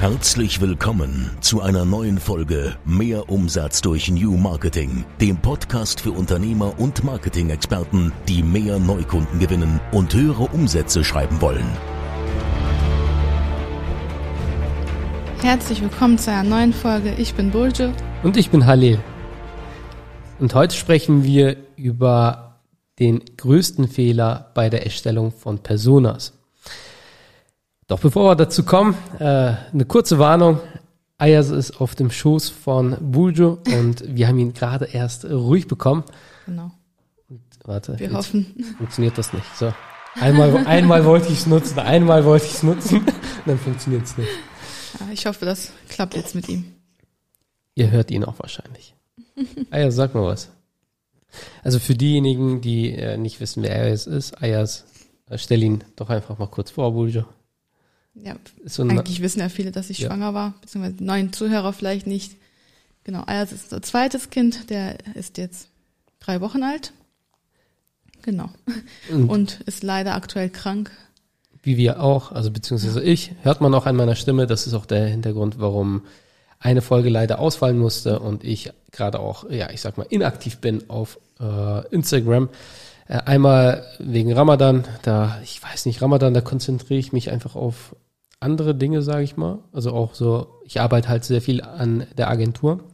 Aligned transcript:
Herzlich 0.00 0.62
willkommen 0.62 1.30
zu 1.42 1.60
einer 1.60 1.84
neuen 1.84 2.18
Folge 2.18 2.74
Mehr 2.86 3.28
Umsatz 3.28 3.82
durch 3.82 4.10
New 4.10 4.34
Marketing, 4.38 5.04
dem 5.20 5.36
Podcast 5.36 6.00
für 6.00 6.12
Unternehmer 6.12 6.72
und 6.80 7.04
Marketing-Experten, 7.04 8.10
die 8.26 8.42
mehr 8.42 8.78
Neukunden 8.78 9.38
gewinnen 9.38 9.78
und 9.92 10.14
höhere 10.14 10.44
Umsätze 10.44 11.04
schreiben 11.04 11.42
wollen. 11.42 11.66
Herzlich 15.42 15.82
willkommen 15.82 16.16
zu 16.16 16.30
einer 16.30 16.48
neuen 16.48 16.72
Folge. 16.72 17.12
Ich 17.18 17.34
bin 17.34 17.50
Burjo. 17.50 17.92
Und 18.22 18.38
ich 18.38 18.48
bin 18.48 18.64
Halil. 18.64 19.00
Und 20.38 20.54
heute 20.54 20.74
sprechen 20.74 21.24
wir 21.24 21.58
über 21.76 22.62
den 22.98 23.20
größten 23.36 23.86
Fehler 23.86 24.50
bei 24.54 24.70
der 24.70 24.84
Erstellung 24.84 25.30
von 25.30 25.58
Personas. 25.58 26.39
Doch 27.90 27.98
bevor 27.98 28.30
wir 28.30 28.36
dazu 28.36 28.62
kommen, 28.62 28.94
äh, 29.18 29.24
eine 29.24 29.84
kurze 29.84 30.20
Warnung. 30.20 30.60
Ayas 31.18 31.50
ist 31.50 31.80
auf 31.80 31.96
dem 31.96 32.12
Schoß 32.12 32.48
von 32.48 32.96
Buljo 33.00 33.58
und 33.66 34.04
wir 34.06 34.28
haben 34.28 34.38
ihn 34.38 34.54
gerade 34.54 34.84
erst 34.84 35.24
ruhig 35.24 35.66
bekommen. 35.66 36.04
Genau. 36.46 36.70
Und 37.28 37.40
warte. 37.64 37.98
Wir 37.98 38.12
hoffen. 38.12 38.46
Funktioniert 38.78 39.18
das 39.18 39.32
nicht. 39.32 39.44
So. 39.56 39.74
Einmal, 40.14 40.68
einmal 40.68 41.04
wollte 41.04 41.32
ich 41.32 41.40
es 41.40 41.46
nutzen, 41.48 41.80
einmal 41.80 42.24
wollte 42.24 42.46
ich 42.46 42.52
es 42.52 42.62
nutzen, 42.62 43.04
dann 43.44 43.58
funktioniert 43.58 44.04
es 44.04 44.16
nicht. 44.16 44.30
Ja, 45.00 45.06
ich 45.12 45.26
hoffe, 45.26 45.44
das 45.44 45.72
klappt 45.88 46.14
jetzt 46.14 46.36
mit 46.36 46.48
ihm. 46.48 46.66
Ihr 47.74 47.90
hört 47.90 48.12
ihn 48.12 48.22
auch 48.22 48.38
wahrscheinlich. 48.38 48.94
Ayas, 49.70 49.96
sag 49.96 50.14
mal 50.14 50.26
was. 50.26 50.48
Also 51.64 51.80
für 51.80 51.94
diejenigen, 51.94 52.60
die 52.60 52.92
äh, 52.92 53.16
nicht 53.16 53.40
wissen, 53.40 53.64
wer 53.64 53.74
Ayas 53.74 54.06
ist, 54.06 54.40
Ayas, 54.40 54.84
äh, 55.28 55.38
stell 55.38 55.60
ihn 55.64 55.82
doch 55.96 56.08
einfach 56.08 56.38
mal 56.38 56.46
kurz 56.46 56.70
vor, 56.70 56.92
Buljo. 56.92 57.24
Ja, 58.22 58.36
So 58.64 58.82
eigentlich 58.82 59.20
wissen 59.22 59.40
ja 59.40 59.48
viele, 59.48 59.70
dass 59.72 59.90
ich 59.90 59.98
Ja. 60.00 60.08
schwanger 60.08 60.34
war, 60.34 60.54
beziehungsweise 60.60 61.02
neuen 61.02 61.32
Zuhörer 61.32 61.72
vielleicht 61.72 62.06
nicht. 62.06 62.36
Genau, 63.04 63.22
Ayas 63.26 63.52
ist 63.52 63.64
unser 63.64 63.82
zweites 63.82 64.30
Kind, 64.30 64.68
der 64.70 64.98
ist 65.16 65.38
jetzt 65.38 65.68
drei 66.20 66.40
Wochen 66.40 66.62
alt. 66.62 66.92
Genau. 68.22 68.50
Und 69.10 69.28
Und 69.30 69.60
ist 69.66 69.82
leider 69.82 70.14
aktuell 70.14 70.50
krank. 70.50 70.90
wie 71.62 71.76
wir 71.76 72.02
auch, 72.02 72.32
also 72.32 72.50
beziehungsweise 72.50 73.02
ich, 73.02 73.32
hört 73.42 73.60
man 73.60 73.74
auch 73.74 73.84
an 73.86 73.94
meiner 73.96 74.14
Stimme, 74.16 74.46
das 74.46 74.66
ist 74.66 74.72
auch 74.74 74.86
der 74.86 75.06
Hintergrund, 75.06 75.58
warum 75.58 76.02
eine 76.58 76.80
Folge 76.82 77.08
leider 77.10 77.38
ausfallen 77.38 77.78
musste 77.78 78.18
und 78.20 78.44
ich 78.44 78.70
gerade 78.92 79.18
auch, 79.20 79.48
ja, 79.50 79.70
ich 79.70 79.80
sag 79.80 79.96
mal, 79.98 80.06
inaktiv 80.10 80.58
bin 80.58 80.88
auf 80.90 81.18
äh, 81.38 81.86
Instagram. 81.88 82.48
Äh, 83.08 83.18
einmal 83.24 83.84
wegen 83.98 84.32
Ramadan, 84.32 84.84
da, 85.02 85.38
ich 85.42 85.62
weiß 85.62 85.84
nicht, 85.86 86.00
Ramadan, 86.02 86.32
da 86.34 86.40
konzentriere 86.42 87.00
ich 87.00 87.12
mich 87.12 87.30
einfach 87.30 87.56
auf 87.56 87.94
andere 88.40 88.74
Dinge, 88.74 89.02
sage 89.02 89.22
ich 89.22 89.36
mal. 89.36 89.60
Also 89.72 89.92
auch 89.92 90.14
so, 90.14 90.60
ich 90.64 90.80
arbeite 90.80 91.08
halt 91.08 91.24
sehr 91.24 91.42
viel 91.42 91.60
an 91.62 92.06
der 92.16 92.30
Agentur, 92.30 92.84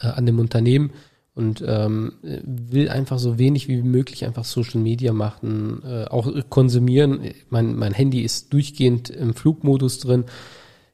äh, 0.00 0.08
an 0.08 0.26
dem 0.26 0.38
Unternehmen 0.38 0.92
und 1.34 1.64
ähm, 1.66 2.14
will 2.22 2.90
einfach 2.90 3.18
so 3.18 3.38
wenig 3.38 3.68
wie 3.68 3.82
möglich 3.82 4.26
einfach 4.26 4.44
Social 4.44 4.80
Media 4.80 5.12
machen, 5.12 5.82
äh, 5.84 6.04
auch 6.04 6.30
konsumieren. 6.50 7.20
Mein, 7.48 7.74
mein 7.76 7.94
Handy 7.94 8.20
ist 8.20 8.52
durchgehend 8.52 9.08
im 9.08 9.32
Flugmodus 9.32 9.98
drin. 10.00 10.24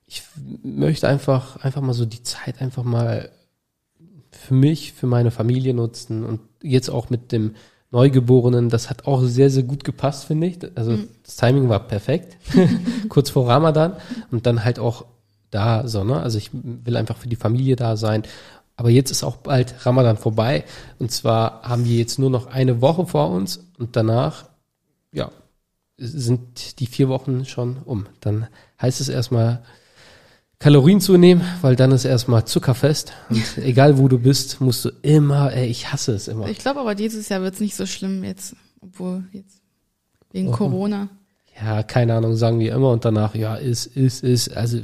Ich 0.06 0.22
möchte 0.62 1.08
einfach, 1.08 1.56
einfach 1.56 1.82
mal 1.82 1.92
so 1.92 2.06
die 2.06 2.22
Zeit 2.22 2.62
einfach 2.62 2.84
mal 2.84 3.30
für 4.30 4.54
mich, 4.54 4.92
für 4.92 5.06
meine 5.06 5.30
Familie 5.30 5.74
nutzen 5.74 6.24
und 6.24 6.40
jetzt 6.62 6.88
auch 6.88 7.10
mit 7.10 7.32
dem 7.32 7.54
Neugeborenen, 7.90 8.68
das 8.68 8.90
hat 8.90 9.06
auch 9.06 9.22
sehr, 9.22 9.50
sehr 9.50 9.62
gut 9.62 9.82
gepasst, 9.82 10.26
finde 10.26 10.46
ich. 10.46 10.58
Also 10.76 10.98
das 11.22 11.36
Timing 11.36 11.68
war 11.68 11.80
perfekt, 11.80 12.36
kurz 13.08 13.30
vor 13.30 13.48
Ramadan 13.48 13.94
und 14.30 14.46
dann 14.46 14.64
halt 14.64 14.78
auch 14.78 15.06
da 15.50 15.88
so, 15.88 16.04
ne? 16.04 16.20
Also 16.20 16.36
ich 16.36 16.50
will 16.52 16.96
einfach 16.96 17.16
für 17.16 17.28
die 17.28 17.36
Familie 17.36 17.76
da 17.76 17.96
sein. 17.96 18.24
Aber 18.76 18.90
jetzt 18.90 19.10
ist 19.10 19.24
auch 19.24 19.36
bald 19.36 19.86
Ramadan 19.86 20.18
vorbei 20.18 20.64
und 20.98 21.10
zwar 21.10 21.62
haben 21.62 21.84
wir 21.86 21.96
jetzt 21.96 22.18
nur 22.18 22.30
noch 22.30 22.46
eine 22.46 22.80
Woche 22.80 23.06
vor 23.06 23.30
uns 23.30 23.64
und 23.78 23.96
danach, 23.96 24.44
ja, 25.12 25.30
sind 25.96 26.78
die 26.78 26.86
vier 26.86 27.08
Wochen 27.08 27.44
schon 27.44 27.78
um. 27.84 28.06
Dann 28.20 28.46
heißt 28.80 29.00
es 29.00 29.08
erstmal 29.08 29.62
Kalorien 30.60 31.00
zunehmen, 31.00 31.44
weil 31.62 31.76
dann 31.76 31.92
ist 31.92 32.04
erstmal 32.04 32.44
zuckerfest 32.44 33.12
und 33.30 33.58
egal 33.64 33.98
wo 33.98 34.08
du 34.08 34.18
bist, 34.18 34.60
musst 34.60 34.84
du 34.84 34.90
immer, 35.02 35.52
ey, 35.52 35.66
ich 35.66 35.92
hasse 35.92 36.12
es 36.12 36.26
immer. 36.26 36.48
Ich 36.48 36.58
glaube 36.58 36.80
aber 36.80 36.94
dieses 36.94 37.28
Jahr 37.28 37.42
wird 37.42 37.54
es 37.54 37.60
nicht 37.60 37.76
so 37.76 37.86
schlimm 37.86 38.24
jetzt, 38.24 38.56
obwohl 38.80 39.24
jetzt 39.32 39.62
wegen 40.32 40.48
Warum? 40.48 40.72
Corona. 40.72 41.08
Ja, 41.60 41.82
keine 41.82 42.14
Ahnung, 42.14 42.36
sagen 42.36 42.58
wir 42.60 42.72
immer 42.74 42.90
und 42.90 43.04
danach, 43.04 43.34
ja, 43.34 43.54
ist, 43.56 43.86
ist, 43.86 44.22
ist. 44.22 44.56
Also, 44.56 44.78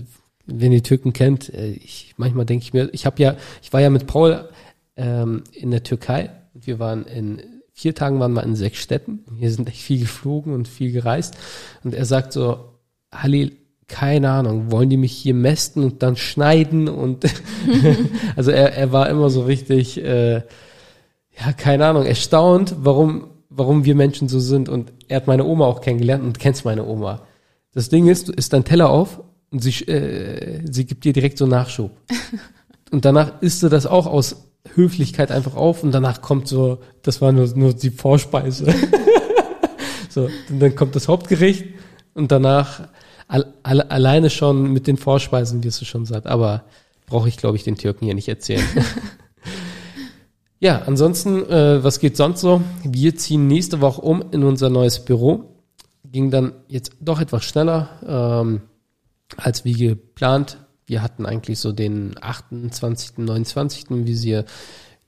wenn 0.46 0.72
ihr 0.72 0.82
Türken 0.82 1.12
kennt, 1.12 1.52
äh, 1.52 1.72
ich 1.72 2.14
manchmal 2.16 2.46
denke 2.46 2.64
ich 2.64 2.72
mir, 2.72 2.88
ich 2.92 3.06
habe 3.06 3.22
ja, 3.22 3.36
ich 3.62 3.72
war 3.72 3.80
ja 3.80 3.90
mit 3.90 4.06
Paul 4.06 4.48
ähm, 4.96 5.44
in 5.52 5.70
der 5.70 5.82
Türkei 5.82 6.30
und 6.52 6.66
wir 6.66 6.78
waren 6.78 7.04
in 7.06 7.42
vier 7.72 7.94
Tagen 7.94 8.20
waren 8.20 8.32
wir 8.32 8.44
in 8.44 8.54
sechs 8.54 8.78
Städten. 8.78 9.24
Wir 9.30 9.50
sind 9.50 9.68
echt 9.68 9.82
viel 9.82 9.98
geflogen 9.98 10.54
und 10.54 10.68
viel 10.68 10.92
gereist. 10.92 11.36
Und 11.82 11.94
er 11.94 12.04
sagt 12.04 12.32
so, 12.32 12.78
Halil, 13.12 13.56
keine 13.88 14.30
Ahnung, 14.30 14.70
wollen 14.70 14.90
die 14.90 14.96
mich 14.96 15.12
hier 15.12 15.34
mästen 15.34 15.84
und 15.84 16.02
dann 16.02 16.16
schneiden 16.16 16.88
und 16.88 17.24
also 18.36 18.50
er, 18.50 18.74
er 18.74 18.92
war 18.92 19.08
immer 19.08 19.30
so 19.30 19.42
richtig, 19.42 20.02
äh, 20.02 20.36
ja, 20.36 21.52
keine 21.56 21.86
Ahnung, 21.86 22.04
erstaunt, 22.06 22.76
warum, 22.78 23.28
warum 23.48 23.84
wir 23.84 23.94
Menschen 23.94 24.28
so 24.28 24.40
sind. 24.40 24.68
Und 24.68 24.92
er 25.08 25.16
hat 25.16 25.26
meine 25.26 25.44
Oma 25.44 25.66
auch 25.66 25.80
kennengelernt 25.80 26.24
und 26.24 26.38
kennst 26.38 26.64
meine 26.64 26.84
Oma. 26.84 27.22
Das 27.72 27.88
Ding 27.88 28.06
ist, 28.06 28.28
du 28.28 28.32
isst 28.32 28.52
dein 28.52 28.64
Teller 28.64 28.88
auf 28.88 29.20
und 29.50 29.62
sie, 29.62 29.84
äh, 29.84 30.60
sie 30.70 30.86
gibt 30.86 31.04
dir 31.04 31.12
direkt 31.12 31.38
so 31.38 31.46
Nachschub. 31.46 31.90
Und 32.90 33.04
danach 33.04 33.40
isst 33.40 33.60
du 33.64 33.68
das 33.68 33.86
auch 33.86 34.06
aus 34.06 34.36
Höflichkeit 34.74 35.32
einfach 35.32 35.56
auf 35.56 35.82
und 35.82 35.90
danach 35.90 36.22
kommt 36.22 36.46
so, 36.46 36.78
das 37.02 37.20
war 37.20 37.32
nur, 37.32 37.48
nur 37.56 37.74
die 37.74 37.90
Vorspeise. 37.90 38.72
so, 40.08 40.28
und 40.48 40.60
dann 40.60 40.76
kommt 40.76 40.94
das 40.94 41.08
Hauptgericht 41.08 41.66
und 42.14 42.30
danach 42.30 42.88
al, 43.28 43.54
al, 43.62 43.80
alleine 43.82 44.30
schon 44.30 44.72
mit 44.72 44.86
den 44.86 44.96
Vorspeisen 44.96 45.64
wirst 45.64 45.80
du 45.80 45.84
schon 45.84 46.06
satt. 46.06 46.26
Aber 46.26 46.64
brauche 47.06 47.28
ich, 47.28 47.36
glaube 47.36 47.56
ich, 47.56 47.64
den 47.64 47.76
Türken 47.76 48.04
hier 48.04 48.14
nicht 48.14 48.28
erzählen. 48.28 48.64
Ja, 50.64 50.80
ansonsten, 50.86 51.44
äh, 51.50 51.84
was 51.84 51.98
geht 51.98 52.16
sonst 52.16 52.40
so? 52.40 52.62
Wir 52.84 53.14
ziehen 53.16 53.48
nächste 53.48 53.82
Woche 53.82 54.00
um 54.00 54.24
in 54.30 54.44
unser 54.44 54.70
neues 54.70 55.04
Büro. 55.04 55.60
Ging 56.04 56.30
dann 56.30 56.54
jetzt 56.68 56.92
doch 57.02 57.20
etwas 57.20 57.44
schneller 57.44 57.90
ähm, 58.06 58.62
als 59.36 59.66
wie 59.66 59.74
geplant. 59.74 60.56
Wir 60.86 61.02
hatten 61.02 61.26
eigentlich 61.26 61.58
so 61.58 61.72
den 61.72 62.14
28., 62.18 63.18
29. 63.18 64.06
Visier. 64.06 64.46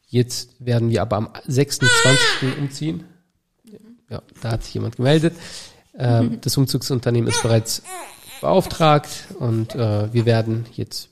Jetzt 0.08 0.50
werden 0.58 0.90
wir 0.90 1.00
aber 1.00 1.16
am 1.16 1.30
26. 1.46 2.58
umziehen. 2.60 3.04
Ja, 4.10 4.20
da 4.42 4.50
hat 4.50 4.62
sich 4.62 4.74
jemand 4.74 4.96
gemeldet. 4.96 5.32
Ähm, 5.98 6.38
das 6.40 6.56
Umzugsunternehmen 6.56 7.28
ist 7.28 7.42
bereits 7.42 7.82
beauftragt 8.40 9.08
und 9.38 9.74
äh, 9.74 10.12
wir 10.12 10.26
werden 10.26 10.66
jetzt 10.72 11.10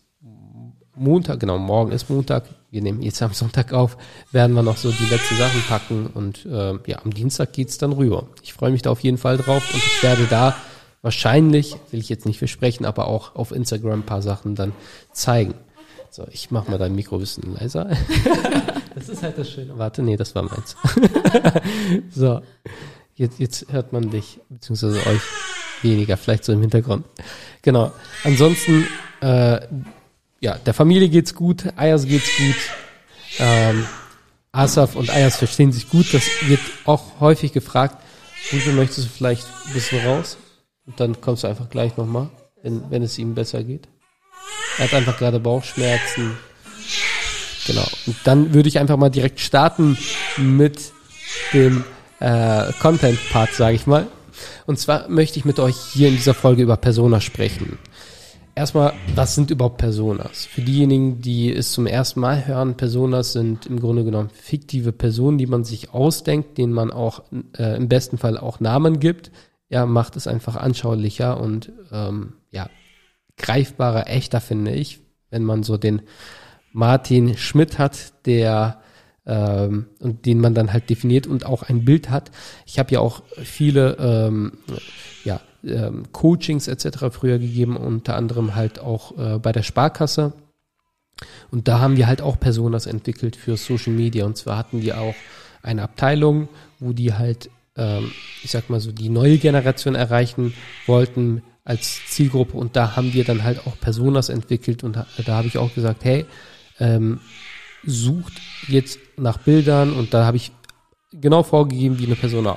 Montag, 0.97 1.41
genau, 1.41 1.59
morgen 1.59 1.91
ist 1.91 2.09
Montag, 2.09 2.45
wir 2.71 2.83
nehmen 2.83 3.03
jetzt 3.03 3.21
am 3.23 3.33
Sonntag 3.33 3.73
auf, 3.73 3.97
werden 4.31 4.55
wir 4.55 4.63
noch 4.63 4.77
so 4.77 4.91
die 4.93 5.07
letzten 5.07 5.37
Sachen 5.37 5.63
packen 5.63 6.07
und 6.07 6.47
äh, 6.47 6.75
ja, 6.87 7.03
am 7.05 7.13
Dienstag 7.13 7.53
geht's 7.53 7.79
dann 7.79 7.93
rüber. 7.93 8.29
Ich 8.43 8.53
freue 8.53 8.71
mich 8.71 8.83
da 8.83 8.91
auf 8.91 9.01
jeden 9.01 9.19
Fall 9.19 9.37
drauf 9.37 9.63
und 9.73 9.79
ich 9.79 10.03
werde 10.03 10.27
da 10.29 10.57
wahrscheinlich, 11.03 11.77
will 11.91 12.01
ich 12.01 12.09
jetzt 12.09 12.27
nicht 12.27 12.39
versprechen, 12.39 12.85
aber 12.87 13.09
auch 13.09 13.35
auf 13.35 13.53
Instagram 13.53 14.01
ein 14.01 14.07
paar 14.07 14.23
Sachen 14.23 14.55
dann 14.55 14.73
zeigen. 15.13 15.55
So, 16.11 16.27
ich 16.31 16.53
mache 16.53 16.71
mal 16.71 16.79
dein 16.79 16.95
Mikro 16.95 17.17
ein 17.17 17.21
bisschen 17.21 17.55
leiser. 17.55 17.91
das 18.95 19.09
ist 19.09 19.23
halt 19.23 19.37
das 19.37 19.51
Schöne. 19.51 19.77
Warte, 19.77 20.01
nee, 20.01 20.17
das 20.17 20.35
war 20.37 20.45
meins. 20.45 20.77
so, 22.11 22.41
jetzt, 23.17 23.39
jetzt 23.39 23.73
hört 23.73 23.93
man 23.93 24.11
dich, 24.11 24.41
beziehungsweise 24.49 24.99
euch 25.07 25.21
weniger, 25.83 26.17
vielleicht 26.17 26.45
so 26.45 26.53
im 26.53 26.61
Hintergrund. 26.61 27.05
Genau. 27.63 27.93
Ansonsten, 28.25 28.87
äh, 29.21 29.61
ja, 30.41 30.59
der 30.59 30.75
Familie 30.75 31.09
geht's 31.09 31.35
gut, 31.35 31.65
Ayas 31.77 32.07
geht's 32.07 32.31
gut. 32.37 32.57
Ähm, 33.39 33.87
Asaf 34.53 34.95
und 34.95 35.11
Ayas 35.11 35.37
verstehen 35.37 35.73
sich 35.73 35.89
gut. 35.89 36.13
Das 36.13 36.25
wird 36.43 36.61
auch 36.85 37.21
häufig 37.21 37.53
gefragt. 37.53 37.97
Uwe, 38.53 38.73
möchtest 38.73 39.07
du 39.09 39.11
vielleicht 39.11 39.47
ein 39.67 39.73
bisschen 39.73 40.07
raus? 40.07 40.37
Und 40.87 41.01
dann 41.01 41.21
kommst 41.21 41.45
du 41.45 41.49
einfach 41.49 41.71
gleich 41.71 41.97
nochmal, 41.97 42.31
wenn, 42.63 42.91
wenn 42.91 43.03
es 43.03 43.19
ihm 43.19 43.35
besser 43.35 43.65
geht. 43.65 43.89
Er 44.79 44.85
hat 44.85 44.95
einfach 44.95 45.19
gerade 45.19 45.41
Bauchschmerzen. 45.41 46.37
Genau. 47.67 47.87
Und 48.07 48.17
dann 48.25 48.53
würde 48.53 48.69
ich 48.69 48.79
einfach 48.79 48.97
mal 48.97 49.09
direkt 49.09 49.41
starten 49.41 49.97
mit 50.37 50.93
dem 51.53 51.85
äh, 52.25 52.73
Content-Part, 52.81 53.53
sage 53.53 53.77
ich 53.77 53.87
mal. 53.87 54.07
Und 54.67 54.79
zwar 54.79 55.09
möchte 55.09 55.39
ich 55.39 55.45
mit 55.45 55.61
euch 55.61 55.77
hier 55.77 56.09
in 56.09 56.17
dieser 56.17 56.35
Folge 56.35 56.63
über 56.63 56.77
Persona 56.77 57.21
sprechen. 57.21 57.79
Erstmal, 58.55 58.95
was 59.15 59.35
sind 59.35 59.51
überhaupt 59.51 59.79
Personas? 59.79 60.47
Für 60.47 60.63
diejenigen, 60.63 61.21
die 61.21 61.53
es 61.53 61.73
zum 61.73 61.87
ersten 61.87 62.21
Mal 62.21 62.47
hören, 62.47 62.77
Personas 62.77 63.33
sind 63.33 63.67
im 63.67 63.81
Grunde 63.81 64.05
genommen 64.05 64.31
fiktive 64.31 64.93
Personen, 64.93 65.39
die 65.39 65.47
man 65.47 65.65
sich 65.65 65.93
ausdenkt, 65.93 66.57
denen 66.57 66.73
man 66.73 66.93
auch 66.93 67.25
äh, 67.59 67.77
im 67.77 67.89
besten 67.89 68.17
Fall 68.17 68.39
auch 68.39 68.61
Namen 68.61 69.01
gibt. 69.01 69.31
Ja, 69.69 69.87
macht 69.87 70.17
es 70.17 70.27
einfach 70.27 70.57
anschaulicher 70.57 71.41
und 71.41 71.73
ähm, 71.93 72.35
ja, 72.53 72.71
greifbarer, 73.37 74.09
echter, 74.09 74.41
finde 74.41 74.73
ich, 74.73 75.01
wenn 75.31 75.43
man 75.43 75.63
so 75.63 75.77
den 75.77 76.03
Martin 76.73 77.37
Schmidt 77.37 77.79
hat, 77.79 78.25
der 78.25 78.81
ähm, 79.27 79.87
und 80.01 80.27
den 80.27 80.41
man 80.41 80.55
dann 80.55 80.73
halt 80.73 80.91
definiert 80.91 81.27
und 81.27 81.47
auch 81.47 81.63
ein 81.63 81.85
Bild 81.85 82.11
hat. 82.11 82.31
Ich 82.67 82.79
habe 82.79 82.93
ja 82.93 83.01
auch 83.01 83.23
viele 83.43 83.97
ähm, 83.99 84.53
ja, 85.25 85.41
ähm, 85.65 86.05
Coachings 86.13 86.69
etc. 86.69 87.07
früher 87.11 87.39
gegeben, 87.39 87.77
unter 87.77 88.17
anderem 88.17 88.55
halt 88.55 88.79
auch 88.79 89.17
äh, 89.19 89.39
bei 89.39 89.53
der 89.53 89.63
Sparkasse. 89.63 90.33
Und 91.51 91.69
da 91.69 91.81
haben 91.81 91.97
wir 91.97 92.07
halt 92.07 92.21
auch 92.21 92.39
Personas 92.39 92.87
entwickelt 92.87 93.37
für 93.37 93.57
Social 93.57 93.93
Media. 93.93 94.25
Und 94.27 94.37
zwar 94.37 94.59
hatten 94.59 94.81
die 94.81 94.93
auch 94.93 95.15
eine 95.63 95.83
Abteilung, 95.83 96.49
wo 96.81 96.93
die 96.93 97.15
halt, 97.15 97.51
ähm, 97.77 98.11
ich 98.43 98.51
sag 98.51 98.69
mal 98.69 98.81
so, 98.81 98.93
die 98.93 99.09
neue 99.09 99.39
Generation 99.39 99.95
erreichen 99.95 100.55
wollten 100.87 101.43
als 101.65 102.01
Zielgruppe. 102.09 102.57
Und 102.57 102.77
da 102.77 102.97
haben 102.97 103.15
wir 103.15 103.25
dann 103.25 103.45
halt 103.45 103.67
auch 103.67 103.79
Personas 103.81 104.29
entwickelt. 104.29 104.85
Und 104.85 104.97
da, 104.97 105.07
da 105.25 105.37
habe 105.37 105.49
ich 105.49 105.57
auch 105.57 105.75
gesagt, 105.75 106.05
hey, 106.05 106.27
ähm, 106.81 107.21
sucht 107.87 108.33
jetzt 108.69 108.99
nach 109.17 109.39
Bildern 109.39 109.93
und 109.93 110.15
da 110.15 110.25
habe 110.25 110.37
ich 110.37 110.53
genau 111.13 111.43
vorgegeben, 111.43 111.99
wie 111.99 112.07
eine 112.07 112.17
Person 112.17 112.47
äh, 112.47 112.53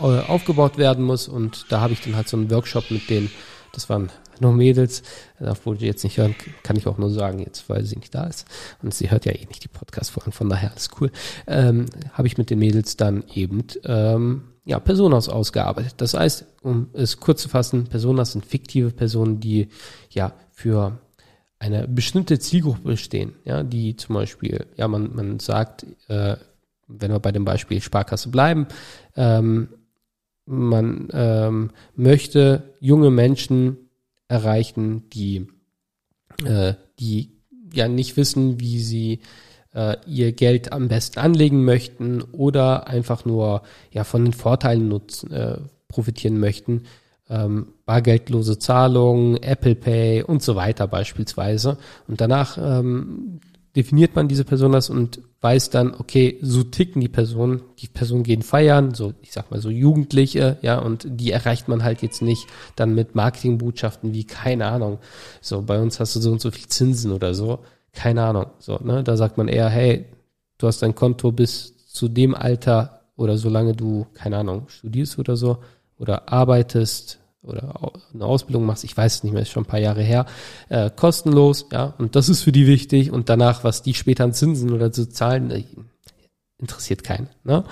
aufgebaut 0.00 0.78
werden 0.78 1.04
muss 1.04 1.28
und 1.28 1.66
da 1.70 1.80
habe 1.80 1.92
ich 1.92 2.00
dann 2.00 2.16
halt 2.16 2.28
so 2.28 2.36
einen 2.36 2.50
Workshop 2.50 2.90
mit 2.90 3.08
denen, 3.08 3.30
das 3.72 3.88
waren 3.88 4.10
nur 4.40 4.52
Mädels, 4.52 5.02
obwohl 5.40 5.76
die 5.78 5.86
jetzt 5.86 6.04
nicht 6.04 6.18
hören, 6.18 6.34
kann 6.62 6.76
ich 6.76 6.86
auch 6.86 6.98
nur 6.98 7.10
sagen 7.10 7.38
jetzt, 7.38 7.68
weil 7.68 7.84
sie 7.84 7.96
nicht 7.96 8.14
da 8.14 8.24
ist. 8.24 8.46
Und 8.82 8.92
sie 8.92 9.10
hört 9.10 9.24
ja 9.24 9.32
eh 9.32 9.46
nicht 9.46 9.64
die 9.64 9.68
Podcast-Folgen, 9.68 10.32
von 10.32 10.48
daher 10.48 10.72
alles 10.72 10.90
cool, 11.00 11.10
ähm, 11.46 11.86
habe 12.12 12.26
ich 12.26 12.38
mit 12.38 12.50
den 12.50 12.58
Mädels 12.58 12.96
dann 12.96 13.24
eben 13.32 13.64
ähm, 13.84 14.42
ja, 14.64 14.78
Personas 14.78 15.28
ausgearbeitet. 15.28 15.94
Das 15.96 16.14
heißt, 16.14 16.46
um 16.62 16.88
es 16.92 17.18
kurz 17.18 17.42
zu 17.42 17.48
fassen, 17.48 17.84
Personas 17.84 18.32
sind 18.32 18.44
fiktive 18.44 18.90
Personen, 18.90 19.40
die 19.40 19.68
ja 20.10 20.32
für 20.52 20.98
eine 21.62 21.86
bestimmte 21.86 22.40
Zielgruppe 22.40 22.96
stehen, 22.96 23.34
ja, 23.44 23.62
die 23.62 23.94
zum 23.94 24.16
Beispiel, 24.16 24.66
ja, 24.76 24.88
man, 24.88 25.14
man 25.14 25.38
sagt, 25.38 25.86
äh, 26.08 26.34
wenn 26.88 27.12
wir 27.12 27.20
bei 27.20 27.30
dem 27.30 27.44
Beispiel 27.44 27.80
Sparkasse 27.80 28.30
bleiben, 28.30 28.66
ähm, 29.14 29.68
man 30.44 31.08
ähm, 31.12 31.70
möchte 31.94 32.74
junge 32.80 33.12
Menschen 33.12 33.76
erreichen, 34.26 35.08
die, 35.10 35.46
äh, 36.44 36.74
die 36.98 37.30
ja 37.72 37.86
nicht 37.86 38.16
wissen, 38.16 38.58
wie 38.58 38.80
sie 38.80 39.20
äh, 39.72 39.96
ihr 40.04 40.32
Geld 40.32 40.72
am 40.72 40.88
besten 40.88 41.20
anlegen 41.20 41.64
möchten 41.64 42.22
oder 42.22 42.88
einfach 42.88 43.24
nur 43.24 43.62
ja 43.92 44.02
von 44.02 44.24
den 44.24 44.34
Vorteilen 44.34 44.88
nutzen, 44.88 45.30
äh, 45.30 45.58
profitieren 45.86 46.40
möchten, 46.40 46.82
ähm, 47.28 47.68
bargeldlose 47.92 48.58
Zahlungen, 48.58 49.36
Apple 49.42 49.74
Pay 49.74 50.22
und 50.22 50.42
so 50.42 50.56
weiter 50.56 50.86
beispielsweise. 50.88 51.76
Und 52.08 52.22
danach 52.22 52.56
ähm, 52.56 53.40
definiert 53.76 54.16
man 54.16 54.28
diese 54.28 54.44
Person 54.44 54.72
das 54.72 54.88
und 54.88 55.20
weiß 55.42 55.68
dann, 55.68 55.94
okay, 55.94 56.38
so 56.40 56.62
ticken 56.62 57.02
die 57.02 57.10
Personen, 57.10 57.60
die 57.80 57.88
Personen 57.88 58.22
gehen 58.22 58.40
feiern, 58.40 58.94
so 58.94 59.12
ich 59.20 59.32
sag 59.32 59.50
mal 59.50 59.60
so 59.60 59.68
Jugendliche, 59.68 60.56
ja, 60.62 60.78
und 60.78 61.06
die 61.06 61.32
erreicht 61.32 61.68
man 61.68 61.84
halt 61.84 62.00
jetzt 62.00 62.22
nicht 62.22 62.46
dann 62.76 62.94
mit 62.94 63.14
Marketingbotschaften 63.14 64.14
wie, 64.14 64.24
keine 64.24 64.66
Ahnung, 64.68 64.98
so 65.42 65.60
bei 65.60 65.78
uns 65.78 66.00
hast 66.00 66.16
du 66.16 66.20
so 66.20 66.32
und 66.32 66.40
so 66.40 66.50
viel 66.50 66.68
Zinsen 66.68 67.12
oder 67.12 67.34
so, 67.34 67.58
keine 67.92 68.22
Ahnung, 68.22 68.46
so, 68.58 68.78
ne, 68.82 69.04
da 69.04 69.18
sagt 69.18 69.36
man 69.36 69.48
eher, 69.48 69.68
hey, 69.68 70.06
du 70.56 70.66
hast 70.66 70.80
dein 70.80 70.94
Konto 70.94 71.30
bis 71.30 71.86
zu 71.88 72.08
dem 72.08 72.34
Alter 72.34 73.02
oder 73.16 73.36
solange 73.36 73.74
du, 73.74 74.06
keine 74.14 74.38
Ahnung, 74.38 74.68
studierst 74.68 75.18
oder 75.18 75.36
so, 75.36 75.58
oder 75.98 76.32
arbeitest, 76.32 77.18
oder 77.42 77.92
eine 78.14 78.24
Ausbildung 78.24 78.64
machst, 78.64 78.84
ich 78.84 78.96
weiß 78.96 79.16
es 79.16 79.24
nicht 79.24 79.32
mehr, 79.32 79.42
ist 79.42 79.50
schon 79.50 79.64
ein 79.64 79.68
paar 79.68 79.80
Jahre 79.80 80.02
her, 80.02 80.26
äh, 80.68 80.90
kostenlos, 80.94 81.66
ja, 81.72 81.94
und 81.98 82.14
das 82.14 82.28
ist 82.28 82.42
für 82.42 82.52
die 82.52 82.66
wichtig 82.66 83.10
und 83.10 83.28
danach, 83.28 83.64
was 83.64 83.82
die 83.82 83.94
später 83.94 84.24
an 84.24 84.32
Zinsen 84.32 84.72
oder 84.72 84.92
so 84.92 85.04
zahlen, 85.04 85.50
äh, 85.50 85.64
interessiert 86.58 87.02
keinen. 87.02 87.28
Ne? 87.44 87.64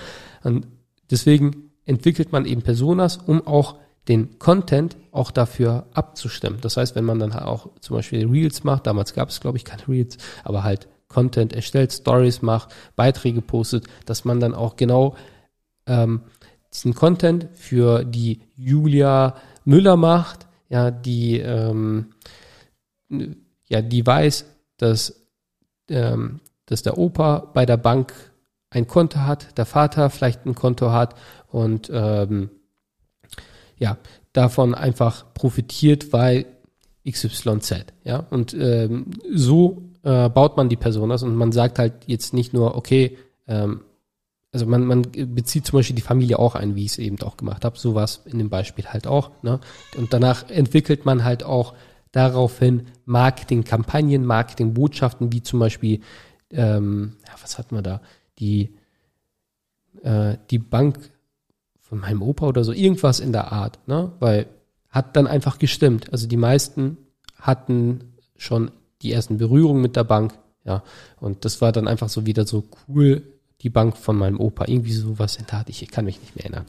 Und 0.42 0.66
deswegen 1.10 1.70
entwickelt 1.84 2.32
man 2.32 2.44
eben 2.44 2.62
Personas, 2.62 3.16
um 3.16 3.46
auch 3.46 3.76
den 4.08 4.38
Content 4.38 4.96
auch 5.12 5.30
dafür 5.30 5.86
abzustimmen. 5.92 6.58
Das 6.60 6.76
heißt, 6.76 6.96
wenn 6.96 7.04
man 7.04 7.20
dann 7.20 7.32
auch 7.32 7.68
zum 7.80 7.96
Beispiel 7.96 8.26
Reels 8.26 8.64
macht, 8.64 8.86
damals 8.86 9.14
gab 9.14 9.28
es 9.28 9.40
glaube 9.40 9.58
ich 9.58 9.64
keine 9.64 9.86
Reels, 9.86 10.18
aber 10.42 10.64
halt 10.64 10.88
Content 11.08 11.52
erstellt, 11.52 11.92
Stories 11.92 12.42
macht, 12.42 12.74
Beiträge 12.96 13.42
postet, 13.42 13.86
dass 14.06 14.24
man 14.24 14.40
dann 14.40 14.54
auch 14.54 14.76
genau 14.76 15.16
ähm, 15.86 16.22
diesen 16.72 16.94
Content 16.94 17.48
für 17.52 18.04
die 18.04 18.40
Julia 18.56 19.34
Müller 19.64 19.96
macht, 19.96 20.46
ja, 20.68 20.90
die, 20.90 21.38
ähm, 21.38 22.10
ja, 23.68 23.82
die 23.82 24.06
weiß, 24.06 24.46
dass, 24.76 25.26
ähm, 25.88 26.40
dass 26.66 26.82
der 26.82 26.98
Opa 26.98 27.50
bei 27.52 27.66
der 27.66 27.76
Bank 27.76 28.12
ein 28.70 28.86
Konto 28.86 29.20
hat, 29.20 29.58
der 29.58 29.66
Vater 29.66 30.10
vielleicht 30.10 30.46
ein 30.46 30.54
Konto 30.54 30.92
hat 30.92 31.14
und 31.48 31.90
ähm, 31.92 32.50
ja, 33.76 33.98
davon 34.32 34.74
einfach 34.74 35.34
profitiert, 35.34 36.12
weil 36.12 36.46
XYZ, 37.08 37.86
ja, 38.04 38.26
und 38.30 38.54
ähm, 38.54 39.06
so 39.32 39.82
äh, 40.02 40.28
baut 40.28 40.56
man 40.56 40.68
die 40.68 40.76
Person 40.76 41.10
aus 41.10 41.22
und 41.22 41.34
man 41.34 41.50
sagt 41.52 41.78
halt 41.78 41.94
jetzt 42.06 42.32
nicht 42.32 42.52
nur, 42.52 42.76
okay, 42.76 43.18
ähm, 43.48 43.80
also 44.52 44.66
man, 44.66 44.84
man 44.84 45.02
bezieht 45.02 45.66
zum 45.66 45.78
Beispiel 45.78 45.96
die 45.96 46.02
Familie 46.02 46.38
auch 46.38 46.54
ein, 46.54 46.74
wie 46.74 46.84
ich 46.84 46.92
es 46.92 46.98
eben 46.98 47.20
auch 47.22 47.36
gemacht 47.36 47.64
habe. 47.64 47.78
So 47.78 47.94
was 47.94 48.22
in 48.26 48.38
dem 48.38 48.50
Beispiel 48.50 48.86
halt 48.86 49.06
auch. 49.06 49.30
Ne? 49.42 49.60
Und 49.96 50.12
danach 50.12 50.48
entwickelt 50.50 51.04
man 51.04 51.24
halt 51.24 51.44
auch 51.44 51.74
daraufhin 52.10 52.86
Marketingkampagnen, 53.04 54.24
Marketingbotschaften, 54.24 55.32
wie 55.32 55.42
zum 55.42 55.60
Beispiel, 55.60 56.00
ähm, 56.50 57.16
ja, 57.26 57.34
was 57.40 57.58
hatten 57.58 57.76
wir 57.76 57.82
da? 57.82 58.00
Die, 58.40 58.74
äh, 60.02 60.36
die 60.50 60.58
Bank 60.58 60.98
von 61.80 62.00
meinem 62.00 62.22
Opa 62.22 62.46
oder 62.46 62.64
so, 62.64 62.72
irgendwas 62.72 63.20
in 63.20 63.32
der 63.32 63.52
Art, 63.52 63.86
ne? 63.86 64.12
Weil 64.18 64.46
hat 64.88 65.16
dann 65.16 65.28
einfach 65.28 65.60
gestimmt. 65.60 66.12
Also 66.12 66.26
die 66.26 66.36
meisten 66.36 66.96
hatten 67.36 68.14
schon 68.36 68.72
die 69.02 69.12
ersten 69.12 69.38
Berührungen 69.38 69.80
mit 69.80 69.94
der 69.94 70.04
Bank, 70.04 70.36
ja. 70.64 70.82
Und 71.20 71.44
das 71.44 71.60
war 71.60 71.70
dann 71.70 71.86
einfach 71.86 72.08
so 72.08 72.26
wieder 72.26 72.44
so 72.46 72.64
cool 72.88 73.22
die 73.62 73.70
Bank 73.70 73.96
von 73.96 74.16
meinem 74.16 74.38
Opa. 74.40 74.66
Irgendwie 74.66 74.92
sowas 74.92 75.36
in 75.36 75.46
Tat. 75.46 75.68
Ich 75.68 75.86
kann 75.90 76.04
mich 76.04 76.20
nicht 76.20 76.36
mehr 76.36 76.44
erinnern. 76.44 76.66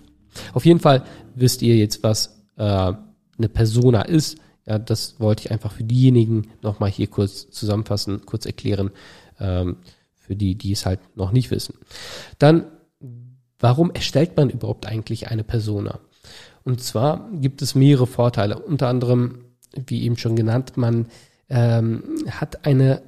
Auf 0.54 0.66
jeden 0.66 0.80
Fall 0.80 1.04
wisst 1.36 1.62
ihr 1.62 1.76
jetzt, 1.76 2.04
was 2.04 2.42
äh, 2.58 2.64
eine 2.64 3.50
Persona 3.50 4.04
ist. 4.04 4.38
Ja, 4.66 4.78
das 4.80 5.20
wollte 5.20 5.46
ich 5.46 5.52
einfach 5.52 5.72
für 5.72 5.84
diejenigen 5.84 6.50
nochmal 6.62 6.90
hier 6.90 7.08
kurz 7.08 7.50
zusammenfassen, 7.50 8.26
kurz 8.26 8.46
erklären, 8.46 8.92
ähm, 9.40 9.78
für 10.14 10.36
die, 10.36 10.56
die 10.56 10.72
es 10.72 10.86
halt 10.86 11.00
noch 11.16 11.32
nicht 11.32 11.50
wissen. 11.52 11.76
Dann, 12.38 12.66
warum 13.60 13.92
erstellt 13.92 14.38
man 14.38 14.50
überhaupt 14.50 14.86
eigentlich 14.86 15.30
eine 15.30 15.44
Persona? 15.44 16.00
Und 16.64 16.82
zwar 16.82 17.30
gibt 17.34 17.62
es 17.62 17.74
mehrere 17.74 18.06
Vorteile. 18.08 18.60
Unter 18.60 18.88
anderem, 18.88 19.46
wie 19.88 20.04
eben 20.04 20.18
schon 20.18 20.36
genannt, 20.36 20.78
man 20.78 21.08
ähm, 21.50 22.04
hat 22.30 22.66
eine 22.66 23.02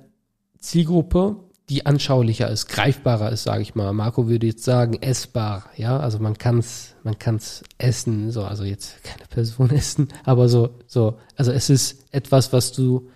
Zielgruppe, 0.58 1.36
die 1.70 1.86
anschaulicher 1.86 2.50
ist, 2.50 2.68
greifbarer 2.68 3.32
ist, 3.32 3.44
sage 3.44 3.62
ich 3.62 3.76
mal. 3.76 3.94
Marco 3.94 4.28
würde 4.28 4.48
jetzt 4.48 4.64
sagen, 4.64 5.02
essbar, 5.02 5.66
ja, 5.78 5.98
also 5.98 6.20
man 6.20 6.38
kann's, 6.38 6.96
man 7.04 7.18
kann's 7.18 7.64
essen, 7.78 8.32
so, 8.32 8.44
also 8.44 8.64
jetzt 8.64 9.04
keine 9.04 9.26
Person 9.28 9.70
essen, 9.76 10.10
aber 10.26 10.50
so, 10.50 10.72
so, 10.88 11.18
also 11.36 11.52
es 11.52 11.70
ist 11.70 12.06
etwas, 12.12 12.52
was 12.52 12.74
du 12.74 13.10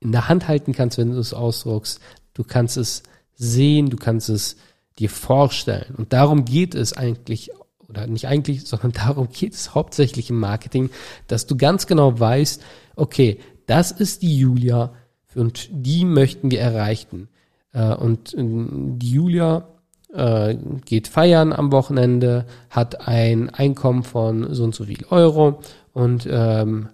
in 0.00 0.12
der 0.12 0.28
Hand 0.28 0.48
halten 0.48 0.72
kannst, 0.72 0.98
wenn 0.98 1.12
du 1.12 1.18
es 1.18 1.32
ausdruckst. 1.32 2.00
Du 2.34 2.44
kannst 2.44 2.76
es 2.76 3.02
sehen, 3.34 3.90
du 3.90 3.96
kannst 3.96 4.28
es 4.28 4.56
dir 4.98 5.10
vorstellen. 5.10 5.94
Und 5.96 6.12
darum 6.12 6.44
geht 6.44 6.74
es 6.74 6.92
eigentlich, 6.92 7.50
oder 7.88 8.06
nicht 8.06 8.26
eigentlich, 8.26 8.66
sondern 8.66 8.92
darum 9.06 9.28
geht 9.28 9.54
es 9.54 9.74
hauptsächlich 9.74 10.30
im 10.30 10.38
Marketing, 10.38 10.90
dass 11.28 11.46
du 11.46 11.56
ganz 11.56 11.86
genau 11.86 12.18
weißt, 12.18 12.62
okay, 12.96 13.38
das 13.66 13.90
ist 13.90 14.22
die 14.22 14.38
Julia 14.38 14.94
und 15.34 15.68
die 15.70 16.04
möchten 16.04 16.50
wir 16.50 16.60
erreichen. 16.60 17.28
Äh, 17.76 17.94
und 17.94 18.34
äh, 18.34 18.42
die 18.42 19.10
Julia 19.10 19.68
äh, 20.12 20.56
geht 20.84 21.08
feiern 21.08 21.52
am 21.52 21.70
Wochenende, 21.72 22.46
hat 22.70 23.06
ein 23.06 23.50
Einkommen 23.50 24.02
von 24.02 24.54
so 24.54 24.64
und 24.64 24.74
so 24.74 24.84
viel 24.84 25.04
Euro 25.10 25.60
und 25.92 26.26
ähm, 26.30 26.88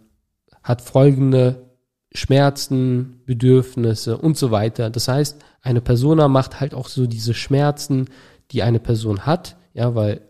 hat 0.62 0.83
folgende 0.83 1.62
Schmerzen, 2.12 3.23
Bedürfnisse 3.25 4.19
und 4.19 4.37
so 4.37 4.51
weiter. 4.51 4.91
Das 4.91 5.09
heißt, 5.09 5.43
eine 5.62 5.81
Persona 5.81 6.29
macht 6.29 6.61
halt 6.61 6.75
auch 6.75 6.89
so 6.89 7.07
diese 7.07 7.33
Schmerzen, 7.33 8.07
die 8.51 8.62
eine 8.62 8.81
Person 8.81 9.25
hat, 9.25 9.57
ja, 9.73 9.95
weil 9.95 10.21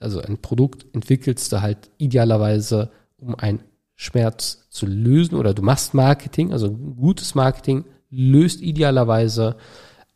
also 0.00 0.20
ein 0.20 0.38
Produkt 0.38 0.86
entwickelst 0.94 1.52
du 1.52 1.60
halt 1.60 1.90
idealerweise, 1.98 2.90
um 3.18 3.34
einen 3.34 3.60
Schmerz 3.96 4.66
zu 4.70 4.86
lösen 4.86 5.36
oder 5.36 5.52
du 5.52 5.62
machst 5.62 5.92
Marketing, 5.92 6.52
also 6.52 6.72
gutes 6.72 7.34
Marketing 7.34 7.84
löst 8.08 8.60
idealerweise 8.60 9.56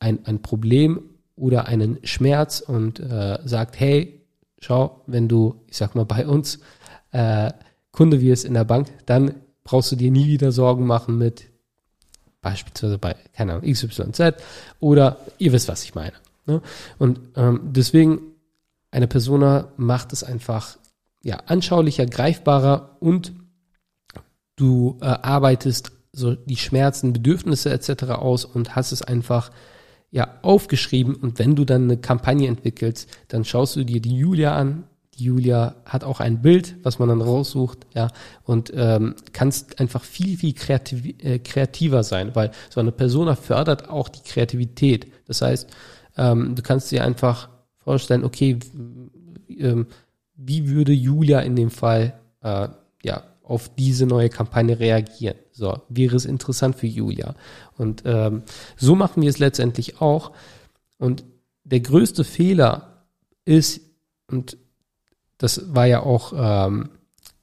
ein, 0.04 0.26
ein 0.26 0.42
Problem 0.42 1.00
oder 1.34 1.66
einen 1.66 1.98
Schmerz 2.04 2.60
und 2.60 3.00
äh, 3.00 3.38
sagt, 3.44 3.80
hey, 3.80 4.20
schau, 4.60 5.02
wenn 5.06 5.28
du, 5.28 5.62
ich 5.66 5.78
sag 5.78 5.94
mal, 5.94 6.04
bei 6.04 6.26
uns 6.26 6.60
äh, 7.12 7.52
Kunde 7.90 8.20
wirst 8.20 8.44
in 8.44 8.52
der 8.52 8.64
Bank, 8.64 8.88
dann 9.06 9.34
brauchst 9.64 9.92
du 9.92 9.96
dir 9.96 10.10
nie 10.10 10.26
wieder 10.26 10.52
Sorgen 10.52 10.86
machen 10.86 11.16
mit 11.16 11.46
beispielsweise 12.42 12.98
bei, 12.98 13.16
keine 13.32 13.54
Ahnung, 13.54 13.72
XYZ 13.72 14.34
oder 14.78 15.20
ihr 15.38 15.52
wisst, 15.52 15.68
was 15.68 15.84
ich 15.84 15.94
meine. 15.94 16.12
Ne? 16.44 16.60
Und 16.98 17.20
ähm, 17.36 17.60
deswegen, 17.72 18.20
eine 18.90 19.08
Persona 19.08 19.68
macht 19.78 20.12
es 20.12 20.22
einfach 20.22 20.76
ja, 21.22 21.36
anschaulicher, 21.46 22.04
greifbarer 22.04 22.98
und 23.00 23.32
du 24.56 24.98
äh, 25.00 25.06
arbeitest 25.06 25.92
so 26.12 26.34
die 26.34 26.56
Schmerzen, 26.56 27.14
Bedürfnisse 27.14 27.72
etc. 27.72 28.04
aus 28.10 28.44
und 28.44 28.76
hast 28.76 28.92
es 28.92 29.00
einfach 29.00 29.50
ja 30.14 30.28
aufgeschrieben 30.42 31.16
und 31.16 31.40
wenn 31.40 31.56
du 31.56 31.64
dann 31.64 31.82
eine 31.82 31.96
Kampagne 31.96 32.46
entwickelst, 32.46 33.08
dann 33.26 33.44
schaust 33.44 33.74
du 33.74 33.82
dir 33.82 34.00
die 34.00 34.16
Julia 34.16 34.54
an. 34.54 34.84
Die 35.18 35.24
Julia 35.24 35.74
hat 35.84 36.04
auch 36.04 36.20
ein 36.20 36.40
Bild, 36.40 36.76
was 36.84 37.00
man 37.00 37.08
dann 37.08 37.20
raussucht, 37.20 37.86
ja, 37.94 38.10
und 38.44 38.72
ähm, 38.76 39.16
kannst 39.32 39.80
einfach 39.80 40.04
viel, 40.04 40.36
viel 40.36 40.54
kreativ, 40.54 41.14
äh, 41.18 41.40
kreativer 41.40 42.04
sein, 42.04 42.30
weil 42.34 42.52
so 42.70 42.78
eine 42.78 42.92
Persona 42.92 43.34
fördert 43.34 43.90
auch 43.90 44.08
die 44.08 44.22
Kreativität. 44.22 45.08
Das 45.26 45.42
heißt, 45.42 45.68
ähm, 46.16 46.54
du 46.54 46.62
kannst 46.62 46.92
dir 46.92 47.02
einfach 47.02 47.48
vorstellen, 47.78 48.22
okay, 48.22 48.60
ähm, 49.48 49.88
wie 50.36 50.68
würde 50.68 50.92
Julia 50.92 51.40
in 51.40 51.56
dem 51.56 51.70
Fall 51.70 52.14
äh, 52.40 52.68
ja 53.02 53.24
auf 53.44 53.74
diese 53.74 54.06
neue 54.06 54.30
Kampagne 54.30 54.78
reagieren. 54.78 55.36
So, 55.52 55.82
wäre 55.88 56.16
es 56.16 56.24
interessant 56.24 56.76
für 56.76 56.86
Julia. 56.86 57.34
Und 57.76 58.02
ähm, 58.06 58.42
so 58.76 58.94
machen 58.94 59.22
wir 59.22 59.30
es 59.30 59.38
letztendlich 59.38 60.00
auch. 60.00 60.32
Und 60.98 61.24
der 61.64 61.80
größte 61.80 62.24
Fehler 62.24 63.04
ist, 63.44 63.80
und 64.30 64.56
das 65.38 65.74
war 65.74 65.86
ja 65.86 66.02
auch 66.02 66.32
ähm, 66.34 66.90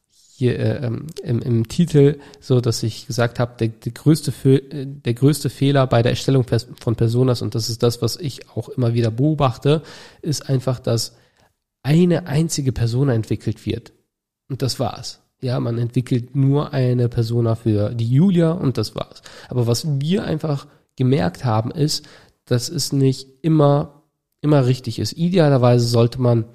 hier 0.10 0.58
äh, 0.58 0.86
ähm, 0.86 1.06
im, 1.22 1.40
im 1.40 1.68
Titel 1.68 2.20
so, 2.40 2.62
dass 2.62 2.82
ich 2.82 3.06
gesagt 3.06 3.40
habe, 3.40 3.54
der, 3.60 3.68
der, 3.68 3.92
größte, 3.92 4.34
der 4.74 5.14
größte 5.14 5.52
Fehler 5.52 5.86
bei 5.86 6.02
der 6.02 6.14
Erstellung 6.14 6.46
von 6.80 6.96
Personas, 6.96 7.44
und 7.44 7.54
das 7.54 7.70
ist 7.70 7.84
das, 7.84 8.02
was 8.02 8.16
ich 8.16 8.50
auch 8.50 8.70
immer 8.70 8.96
wieder 8.96 9.12
beobachte, 9.12 9.84
ist 10.24 10.50
einfach, 10.50 10.80
dass 10.80 11.16
eine 11.84 12.26
einzige 12.26 12.72
Persona 12.72 13.14
entwickelt 13.14 13.66
wird. 13.68 13.94
Und 14.50 14.64
das 14.64 14.80
war's. 14.80 15.22
Ja, 15.42 15.60
man 15.60 15.80
entwickelt 15.80 16.36
nur 16.36 16.72
eine 16.72 17.10
Persona 17.10 17.56
für 17.56 17.94
die 17.96 18.08
Julia 18.08 18.52
und 18.52 18.78
das 18.78 18.96
war's. 18.96 19.24
Aber 19.50 19.66
was 19.66 20.00
wir 20.00 20.24
einfach 20.24 20.68
gemerkt 20.96 21.46
haben, 21.46 21.72
ist, 21.72 22.06
dass 22.46 22.70
es 22.70 22.94
nicht 22.94 23.28
immer, 23.42 24.04
immer 24.42 24.68
richtig 24.68 25.00
ist. 25.00 25.14
Idealerweise 25.14 25.88
sollte 25.88 26.22
man, 26.22 26.46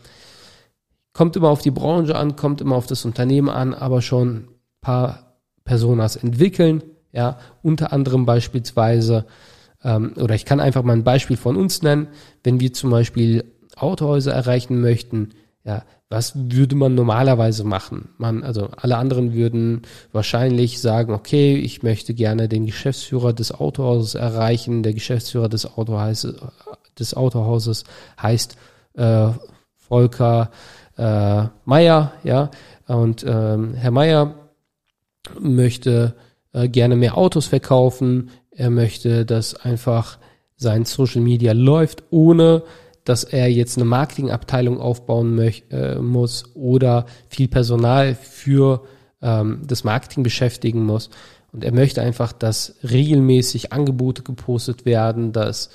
kommt 1.12 1.35
immer 1.35 1.49
auf 1.49 1.62
die 1.62 1.73
Branche 1.73 2.14
an, 2.14 2.37
kommt 2.37 2.61
immer 2.61 2.76
auf 2.76 2.87
das 2.87 3.05
Unternehmen 3.05 3.49
an, 3.49 3.75
aber 3.75 4.02
schon 4.02 4.49
paar 4.81 5.40
Personas 5.64 6.14
entwickeln. 6.14 6.83
Ja, 7.12 7.38
unter 7.62 7.93
anderem 7.93 8.25
beispielsweise, 8.25 9.26
ähm, 9.83 10.12
oder 10.16 10.35
ich 10.35 10.45
kann 10.45 10.61
einfach 10.61 10.83
mal 10.85 10.93
ein 10.93 11.02
Beispiel 11.02 11.37
von 11.37 11.57
uns 11.57 11.83
nennen, 11.83 12.09
wenn 12.45 12.61
wir 12.61 12.73
zum 12.73 12.90
Beispiel 12.90 13.45
Autohäuser 13.75 14.33
erreichen 14.33 14.81
möchten, 14.81 15.31
ja, 15.66 15.82
was 16.08 16.32
würde 16.37 16.76
man 16.76 16.94
normalerweise 16.94 17.64
machen? 17.64 18.11
Man, 18.18 18.44
also 18.44 18.68
alle 18.76 18.96
anderen 18.96 19.35
würden 19.35 19.82
wahrscheinlich 20.12 20.80
sagen, 20.80 21.12
okay, 21.12 21.56
ich 21.56 21.82
möchte 21.82 22.14
gerne 22.14 22.49
den 22.49 22.66
Geschäftsführer 22.66 23.32
des 23.32 23.50
Autohauses 23.50 24.14
erreichen. 24.14 24.85
Der 24.85 24.94
Geschäftsführer 24.94 25.49
des, 25.49 25.66
Autohauses, 25.76 26.37
des 26.96 27.14
Autohauses 27.14 27.82
heißt 28.23 28.56
äh, 28.94 29.30
Volker 29.75 30.50
äh, 30.96 31.44
Meier, 31.64 32.12
ja. 32.23 32.50
Und 32.87 33.25
ähm, 33.26 33.75
Herr 33.75 33.90
Meier 33.90 34.35
möchte 35.40 36.14
äh, 36.52 36.68
gerne 36.68 36.94
mehr 36.94 37.18
Autos 37.18 37.46
verkaufen. 37.46 38.30
Er 38.52 38.70
möchte, 38.70 39.26
dass 39.26 39.56
einfach 39.56 40.18
sein 40.56 40.85
Social 40.85 41.20
Media 41.20 41.52
läuft, 41.52 42.04
ohne 42.11 42.62
dass 43.06 43.25
er 43.25 43.50
jetzt 43.50 43.78
eine 43.78 43.86
Marketingabteilung 43.86 44.80
aufbauen 44.80 45.38
äh, 45.38 45.94
muss 45.96 46.44
oder 46.54 47.06
viel 47.28 47.48
Personal 47.48 48.14
für 48.14 48.82
ähm, 49.22 49.62
das 49.66 49.84
Marketing 49.84 50.22
beschäftigen 50.22 50.84
muss. 50.84 51.08
Und 51.52 51.64
er 51.64 51.72
möchte 51.72 52.02
einfach, 52.02 52.32
dass 52.32 52.76
regelmäßig 52.82 53.72
Angebote 53.72 54.22
gepostet 54.22 54.84
werden, 54.84 55.32
dass 55.32 55.70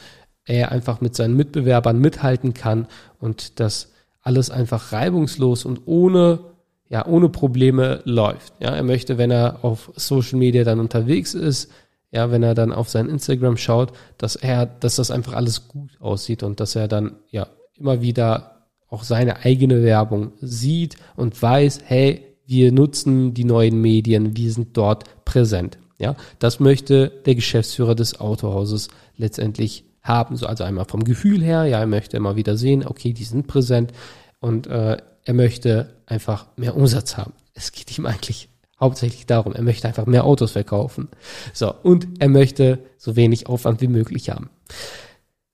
er 0.46 0.72
einfach 0.72 1.02
mit 1.02 1.16
seinen 1.16 1.36
Mitbewerbern 1.36 1.98
mithalten 1.98 2.54
kann 2.54 2.88
und 3.20 3.60
dass 3.60 3.92
alles 4.22 4.52
einfach 4.52 4.92
reibungslos 4.92 5.66
und 5.66 5.82
ohne 5.86 6.52
ja, 6.90 7.06
ohne 7.06 7.30
Probleme 7.30 8.02
läuft. 8.04 8.54
Ja, 8.60 8.76
er 8.76 8.84
möchte, 8.84 9.18
wenn 9.18 9.32
er 9.32 9.64
auf 9.64 9.94
Social 9.96 10.38
Media 10.38 10.66
dann 10.66 10.82
unterwegs 10.82 11.34
ist, 11.34 11.72
ja, 12.12 12.30
wenn 12.30 12.44
er 12.44 12.54
dann 12.54 12.74
auf 12.74 12.90
sein 12.90 13.10
Instagram 13.10 13.58
schaut, 13.58 13.94
dass 14.18 14.36
er, 14.36 14.66
dass 14.66 14.98
das 14.98 15.12
einfach 15.12 15.34
alles 15.34 15.68
gut 15.68 15.92
aussieht 16.00 16.44
und 16.44 16.60
dass 16.60 16.76
er 16.76 16.88
dann 16.88 17.16
ja 17.30 17.48
immer 17.78 18.02
wieder 18.02 18.68
auch 18.90 19.04
seine 19.04 19.46
eigene 19.46 19.84
Werbung 19.84 20.34
sieht 20.42 20.98
und 21.16 21.42
weiß, 21.42 21.80
hey, 21.86 22.26
wir 22.46 22.74
nutzen 22.74 23.34
die 23.34 23.46
neuen 23.46 23.80
Medien, 23.80 24.36
wir 24.36 24.52
sind 24.52 24.76
dort 24.76 25.24
präsent. 25.24 25.78
Ja, 25.98 26.16
das 26.40 26.60
möchte 26.60 27.12
der 27.26 27.36
Geschäftsführer 27.36 27.96
des 27.96 28.20
Autohauses 28.20 28.90
letztendlich 29.16 29.86
haben. 30.02 30.36
So, 30.36 30.48
also 30.48 30.64
einmal 30.64 30.86
vom 30.86 31.04
Gefühl 31.04 31.42
her, 31.42 31.66
ja, 31.66 31.80
er 31.80 31.88
möchte 31.88 32.18
immer 32.18 32.36
wieder 32.36 32.58
sehen, 32.58 32.86
okay, 32.86 33.14
die 33.14 33.24
sind 33.24 33.48
präsent 33.48 33.94
und 34.40 34.68
äh, 34.68 34.98
er 35.24 35.34
möchte 35.34 35.94
einfach 36.08 36.48
mehr 36.58 36.76
Umsatz 36.76 37.18
haben. 37.18 37.34
Es 37.54 37.72
geht 37.72 37.98
ihm 37.98 38.06
eigentlich 38.06 38.50
hauptsächlich 38.82 39.26
darum. 39.28 39.54
Er 39.54 39.62
möchte 39.62 39.88
einfach 39.88 40.08
mehr 40.08 40.26
Autos 40.26 40.52
verkaufen. 40.52 41.08
So, 41.54 41.74
und 41.84 42.08
er 42.20 42.30
möchte 42.30 42.80
so 42.98 43.16
wenig 43.16 43.48
Aufwand 43.48 43.80
wie 43.82 43.88
möglich 43.88 44.30
haben. 44.30 44.50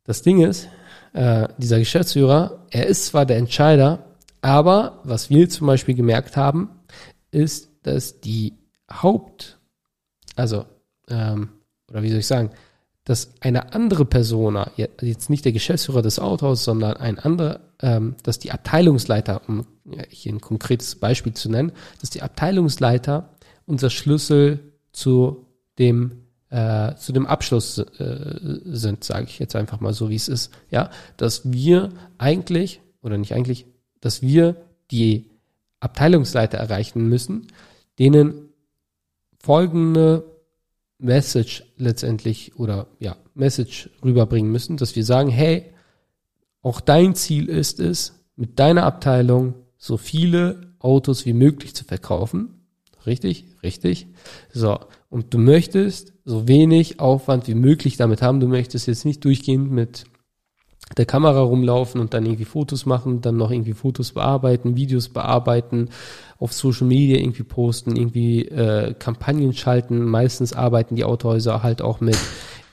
Das 0.05 0.21
Ding 0.21 0.41
ist, 0.41 0.69
äh, 1.13 1.47
dieser 1.57 1.79
Geschäftsführer, 1.79 2.65
er 2.71 2.87
ist 2.87 3.07
zwar 3.07 3.25
der 3.25 3.37
Entscheider, 3.37 4.05
aber 4.41 5.01
was 5.03 5.29
wir 5.29 5.49
zum 5.49 5.67
Beispiel 5.67 5.95
gemerkt 5.95 6.37
haben, 6.37 6.69
ist, 7.31 7.69
dass 7.83 8.21
die 8.21 8.53
Haupt, 8.89 9.59
also, 10.35 10.65
ähm, 11.09 11.49
oder 11.89 12.03
wie 12.03 12.09
soll 12.09 12.19
ich 12.19 12.27
sagen, 12.27 12.51
dass 13.03 13.31
eine 13.39 13.73
andere 13.73 14.05
Persona, 14.05 14.71
jetzt 14.75 15.29
nicht 15.29 15.45
der 15.45 15.53
Geschäftsführer 15.53 16.01
des 16.01 16.19
Autos, 16.19 16.63
sondern 16.63 16.97
ein 16.97 17.19
anderer, 17.19 17.61
ähm, 17.81 18.15
dass 18.23 18.39
die 18.39 18.51
Abteilungsleiter, 18.51 19.41
um 19.47 19.65
hier 20.09 20.33
ein 20.33 20.41
konkretes 20.41 20.95
Beispiel 20.95 21.33
zu 21.33 21.49
nennen, 21.49 21.71
dass 22.01 22.09
die 22.09 22.21
Abteilungsleiter 22.21 23.29
unser 23.65 23.89
Schlüssel 23.89 24.59
zu 24.91 25.45
dem 25.77 26.23
äh, 26.49 26.95
zu 26.95 27.11
dem 27.11 27.25
Abschluss 27.25 27.77
äh, 27.77 28.59
sind, 28.63 29.03
sage 29.03 29.25
ich 29.27 29.37
jetzt 29.37 29.55
einfach 29.55 29.81
mal 29.81 29.93
so, 29.93 30.09
wie 30.09 30.15
es 30.15 30.29
ist. 30.29 30.53
Ja, 30.71 30.89
dass 31.17 31.51
wir 31.51 31.89
eigentlich 32.17 32.79
oder 33.01 33.17
nicht 33.17 33.33
eigentlich, 33.33 33.65
dass 33.99 34.21
wir 34.21 34.55
die 34.89 35.29
Abteilungsleiter 35.79 36.57
erreichen 36.57 37.07
müssen, 37.07 37.47
denen 37.99 38.49
folgende 39.39 40.23
Message 40.99 41.63
letztendlich 41.77 42.57
oder 42.57 42.87
ja, 42.99 43.17
Message 43.33 43.89
rüberbringen 44.03 44.51
müssen, 44.51 44.77
dass 44.77 44.95
wir 44.95 45.05
sagen, 45.05 45.29
hey, 45.29 45.73
auch 46.67 46.81
dein 46.81 47.15
Ziel 47.15 47.47
ist 47.47 47.79
es, 47.79 48.25
mit 48.35 48.59
deiner 48.59 48.83
Abteilung 48.83 49.53
so 49.77 49.95
viele 49.95 50.73
Autos 50.79 51.25
wie 51.25 51.31
möglich 51.31 51.73
zu 51.73 51.85
verkaufen. 51.85 52.65
Richtig? 53.05 53.45
Richtig. 53.63 54.07
So. 54.51 54.77
Und 55.09 55.33
du 55.33 55.37
möchtest 55.37 56.11
so 56.25 56.49
wenig 56.49 56.99
Aufwand 56.99 57.47
wie 57.47 57.55
möglich 57.55 57.95
damit 57.95 58.21
haben. 58.21 58.41
Du 58.41 58.49
möchtest 58.49 58.85
jetzt 58.85 59.05
nicht 59.05 59.23
durchgehend 59.23 59.71
mit 59.71 60.03
der 60.97 61.05
Kamera 61.05 61.39
rumlaufen 61.39 62.01
und 62.01 62.13
dann 62.13 62.25
irgendwie 62.25 62.43
Fotos 62.43 62.85
machen, 62.85 63.21
dann 63.21 63.37
noch 63.37 63.49
irgendwie 63.51 63.73
Fotos 63.73 64.11
bearbeiten, 64.11 64.75
Videos 64.75 65.07
bearbeiten, 65.07 65.89
auf 66.37 66.51
Social 66.51 66.85
Media 66.85 67.17
irgendwie 67.17 67.43
posten, 67.43 67.95
irgendwie 67.95 68.45
äh, 68.45 68.93
Kampagnen 68.93 69.53
schalten. 69.53 70.03
Meistens 70.03 70.51
arbeiten 70.51 70.97
die 70.97 71.05
Autohäuser 71.05 71.63
halt 71.63 71.81
auch 71.81 72.01
mit 72.01 72.17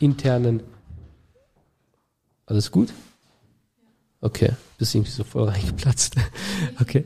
internen. 0.00 0.64
Alles 2.46 2.72
gut? 2.72 2.88
Okay, 4.24 4.52
bist 4.78 4.94
irgendwie 4.94 5.10
so 5.10 5.22
voll 5.22 5.48
reingeplatzt. 5.48 6.16
okay. 6.80 7.04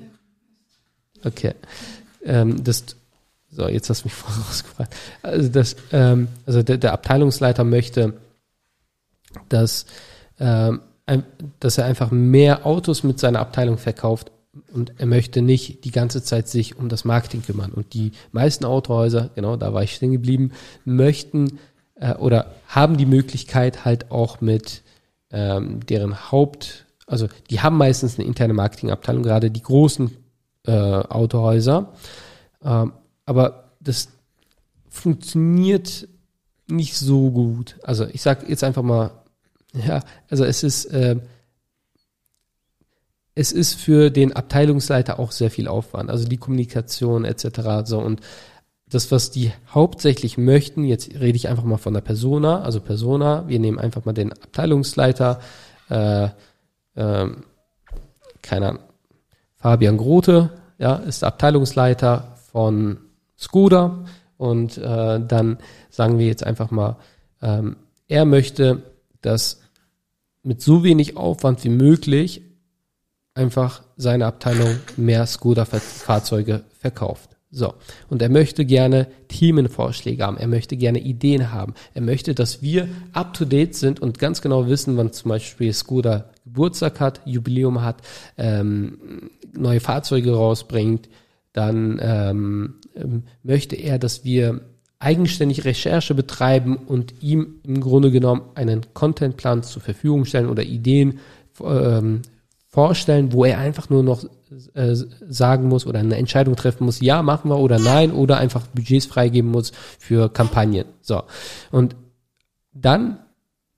Okay. 1.24 1.54
Ähm, 2.24 2.62
das, 2.62 2.84
so, 3.50 3.68
jetzt 3.68 3.90
hast 3.90 4.02
du 4.02 4.06
mich 4.06 4.14
voll 4.14 4.32
rausgefragt. 4.44 4.94
Also, 5.22 5.48
das, 5.48 5.76
ähm, 5.92 6.28
also 6.46 6.62
der, 6.62 6.78
der 6.78 6.92
Abteilungsleiter 6.92 7.64
möchte, 7.64 8.14
dass 9.48 9.86
ähm, 10.38 10.80
dass 11.60 11.78
er 11.78 11.86
einfach 11.86 12.10
mehr 12.10 12.66
Autos 12.66 13.02
mit 13.02 13.18
seiner 13.18 13.40
Abteilung 13.40 13.78
verkauft 13.78 14.30
und 14.72 14.92
er 14.98 15.06
möchte 15.06 15.40
nicht 15.40 15.84
die 15.84 15.90
ganze 15.90 16.22
Zeit 16.22 16.48
sich 16.48 16.76
um 16.76 16.88
das 16.88 17.04
Marketing 17.04 17.42
kümmern. 17.42 17.72
Und 17.72 17.94
die 17.94 18.12
meisten 18.32 18.64
Autohäuser, 18.64 19.30
genau, 19.34 19.56
da 19.56 19.72
war 19.72 19.82
ich 19.82 19.94
stehen 19.94 20.12
geblieben, 20.12 20.52
möchten 20.84 21.58
äh, 21.94 22.14
oder 22.14 22.54
haben 22.66 22.96
die 22.96 23.06
Möglichkeit 23.06 23.84
halt 23.84 24.10
auch 24.10 24.40
mit 24.40 24.82
ähm, 25.30 25.80
deren 25.86 26.30
Haupt, 26.30 26.86
also 27.08 27.28
die 27.50 27.60
haben 27.60 27.76
meistens 27.76 28.18
eine 28.18 28.26
interne 28.26 28.54
Marketingabteilung, 28.54 29.22
gerade 29.22 29.50
die 29.50 29.62
großen 29.62 30.16
äh, 30.66 30.72
Autohäuser. 30.72 31.92
Ähm, 32.62 32.92
aber 33.24 33.70
das 33.80 34.08
funktioniert 34.88 36.08
nicht 36.66 36.96
so 36.96 37.30
gut. 37.30 37.76
Also 37.82 38.06
ich 38.06 38.22
sag 38.22 38.48
jetzt 38.48 38.64
einfach 38.64 38.82
mal, 38.82 39.10
ja, 39.72 40.02
also 40.28 40.44
es 40.44 40.62
ist, 40.62 40.86
äh, 40.86 41.16
es 43.34 43.52
ist 43.52 43.74
für 43.74 44.10
den 44.10 44.32
Abteilungsleiter 44.34 45.18
auch 45.18 45.32
sehr 45.32 45.50
viel 45.50 45.68
Aufwand, 45.68 46.10
also 46.10 46.26
die 46.26 46.38
Kommunikation 46.38 47.24
etc. 47.24 47.84
So 47.84 48.00
und 48.00 48.20
das, 48.88 49.12
was 49.12 49.30
die 49.30 49.52
hauptsächlich 49.68 50.38
möchten, 50.38 50.84
jetzt 50.84 51.10
rede 51.14 51.36
ich 51.36 51.48
einfach 51.48 51.64
mal 51.64 51.76
von 51.76 51.94
der 51.94 52.00
Persona, 52.00 52.62
also 52.62 52.80
Persona, 52.80 53.46
wir 53.46 53.58
nehmen 53.58 53.78
einfach 53.78 54.04
mal 54.04 54.14
den 54.14 54.32
Abteilungsleiter, 54.32 55.40
äh, 55.88 56.28
äh, 56.98 57.28
keine 58.42 58.68
Ahnung, 58.68 58.82
Fabian 59.56 59.96
Grote, 59.96 60.50
ja, 60.78 60.96
ist 60.96 61.24
Abteilungsleiter 61.24 62.36
von 62.52 62.98
Skoda 63.36 64.04
und 64.36 64.78
äh, 64.78 65.20
dann 65.20 65.58
sagen 65.90 66.18
wir 66.18 66.26
jetzt 66.26 66.44
einfach 66.44 66.70
mal, 66.70 66.96
ähm, 67.42 67.76
er 68.06 68.24
möchte, 68.24 68.82
dass 69.20 69.60
mit 70.42 70.62
so 70.62 70.84
wenig 70.84 71.16
Aufwand 71.16 71.64
wie 71.64 71.70
möglich 71.70 72.42
einfach 73.34 73.82
seine 73.96 74.26
Abteilung 74.26 74.76
mehr 74.96 75.26
Skoda-Fahrzeuge 75.26 76.64
verkauft. 76.78 77.30
So. 77.50 77.74
Und 78.10 78.20
er 78.20 78.28
möchte 78.28 78.64
gerne 78.64 79.08
Themenvorschläge 79.28 80.24
haben. 80.24 80.36
Er 80.36 80.48
möchte 80.48 80.76
gerne 80.76 81.00
Ideen 81.00 81.52
haben. 81.52 81.74
Er 81.94 82.02
möchte, 82.02 82.34
dass 82.34 82.62
wir 82.62 82.88
up 83.12 83.34
to 83.34 83.44
date 83.44 83.74
sind 83.74 84.00
und 84.00 84.18
ganz 84.18 84.42
genau 84.42 84.68
wissen, 84.68 84.96
wann 84.96 85.12
zum 85.12 85.30
Beispiel 85.30 85.72
Skoda 85.72 86.30
Geburtstag 86.48 87.00
hat, 87.00 87.20
Jubiläum 87.24 87.82
hat, 87.82 88.02
ähm, 88.36 89.30
neue 89.56 89.80
Fahrzeuge 89.80 90.34
rausbringt. 90.34 91.08
Dann 91.52 91.98
ähm, 92.02 92.74
ähm 92.94 93.22
möchte 93.42 93.76
er, 93.76 93.98
dass 93.98 94.24
wir 94.24 94.60
eigenständig 94.98 95.64
Recherche 95.64 96.14
betreiben 96.14 96.76
und 96.76 97.22
ihm 97.22 97.60
im 97.62 97.80
Grunde 97.80 98.10
genommen 98.10 98.42
einen 98.54 98.82
Contentplan 98.94 99.62
zur 99.62 99.80
Verfügung 99.80 100.24
stellen 100.24 100.48
oder 100.48 100.64
Ideen 100.64 101.20
ähm, 101.62 102.22
vorstellen, 102.68 103.32
wo 103.32 103.44
er 103.44 103.58
einfach 103.58 103.90
nur 103.90 104.02
noch 104.02 104.24
äh, 104.74 104.94
sagen 104.94 105.68
muss 105.68 105.86
oder 105.86 106.00
eine 106.00 106.16
Entscheidung 106.16 106.56
treffen 106.56 106.84
muss, 106.84 107.00
ja, 107.00 107.22
machen 107.22 107.50
wir 107.50 107.58
oder 107.58 107.78
nein, 107.78 108.12
oder 108.12 108.38
einfach 108.38 108.66
Budgets 108.66 109.06
freigeben 109.06 109.50
muss 109.50 109.72
für 109.98 110.28
Kampagnen. 110.28 110.84
So. 111.00 111.22
Und 111.70 111.96
dann, 112.72 113.18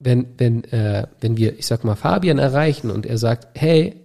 wenn, 0.03 0.27
wenn, 0.37 0.63
äh, 0.65 1.07
wenn 1.19 1.37
wir, 1.37 1.57
ich 1.57 1.67
sag 1.67 1.83
mal, 1.83 1.95
Fabian 1.95 2.39
erreichen 2.39 2.89
und 2.89 3.05
er 3.05 3.17
sagt, 3.17 3.59
hey, 3.59 4.01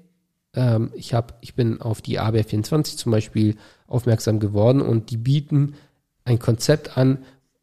ähm, 0.55 0.91
ich 0.95 1.15
hab, 1.15 1.39
ich 1.41 1.55
bin 1.55 1.81
auf 1.81 2.03
die 2.03 2.21
ABR24 2.21 2.97
zum 2.97 3.13
Beispiel 3.13 3.57
aufmerksam 3.87 4.41
geworden 4.41 4.83
und 4.83 5.11
die 5.11 5.17
bieten 5.17 5.75
ein 6.25 6.39
Konzept 6.39 6.99
an, 6.99 7.19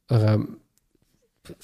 ähm, 0.10 0.58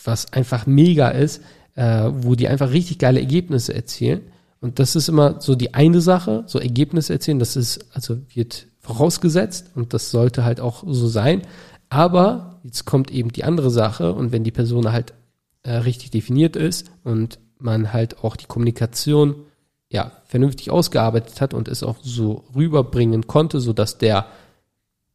was 0.04 0.34
einfach 0.34 0.66
mega 0.68 1.10
ist, 1.10 1.42
äh, 1.76 2.12
wo 2.12 2.36
die 2.36 2.48
einfach 2.48 2.72
richtig 2.72 3.00
geile 3.00 3.20
Ergebnisse 3.20 3.74
erzielen. 3.74 4.22
Und 4.62 4.80
das 4.80 4.96
ist 4.96 5.08
immer 5.08 5.40
so 5.40 5.56
die 5.56 5.74
eine 5.74 6.02
Sache, 6.02 6.44
so 6.48 6.60
Ergebnisse 6.60 7.14
erzielen, 7.14 7.40
das 7.40 7.56
ist, 7.56 7.86
also 7.94 8.18
wird 8.34 8.68
vorausgesetzt 8.80 9.72
und 9.76 9.94
das 9.94 10.12
sollte 10.12 10.44
halt 10.44 10.60
auch 10.60 10.84
so 10.86 11.08
sein. 11.08 11.44
Aber 11.88 12.60
jetzt 12.64 12.86
kommt 12.86 13.10
eben 13.12 13.32
die 13.32 13.46
andere 13.46 13.72
Sache 13.72 14.14
und 14.14 14.32
wenn 14.32 14.44
die 14.44 14.52
Person 14.52 14.92
halt 14.92 15.14
äh, 15.63 15.72
richtig 15.72 16.12
definiert 16.12 16.56
ist 16.56 16.92
und 17.04 17.39
man 17.58 17.94
halt 17.94 18.24
auch 18.24 18.36
die 18.36 18.46
Kommunikation 18.46 19.36
ja 19.89 20.12
vernünftig 20.25 20.72
ausgearbeitet 20.72 21.42
hat 21.42 21.54
und 21.54 21.68
es 21.68 21.84
auch 21.84 21.98
so 22.01 22.46
rüberbringen 22.56 23.28
konnte, 23.28 23.60
so 23.60 23.74
dass 23.74 23.98
der 23.98 24.28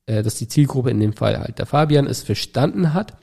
äh, 0.07 0.23
dass 0.23 0.37
die 0.37 0.49
Zielgruppe 0.49 0.91
in 0.91 1.01
dem 1.01 1.15
Fall 1.15 1.39
halt 1.39 1.59
der 1.59 1.67
Fabian 1.67 2.07
es 2.07 2.23
verstanden 2.23 2.93
hat, 2.93 3.17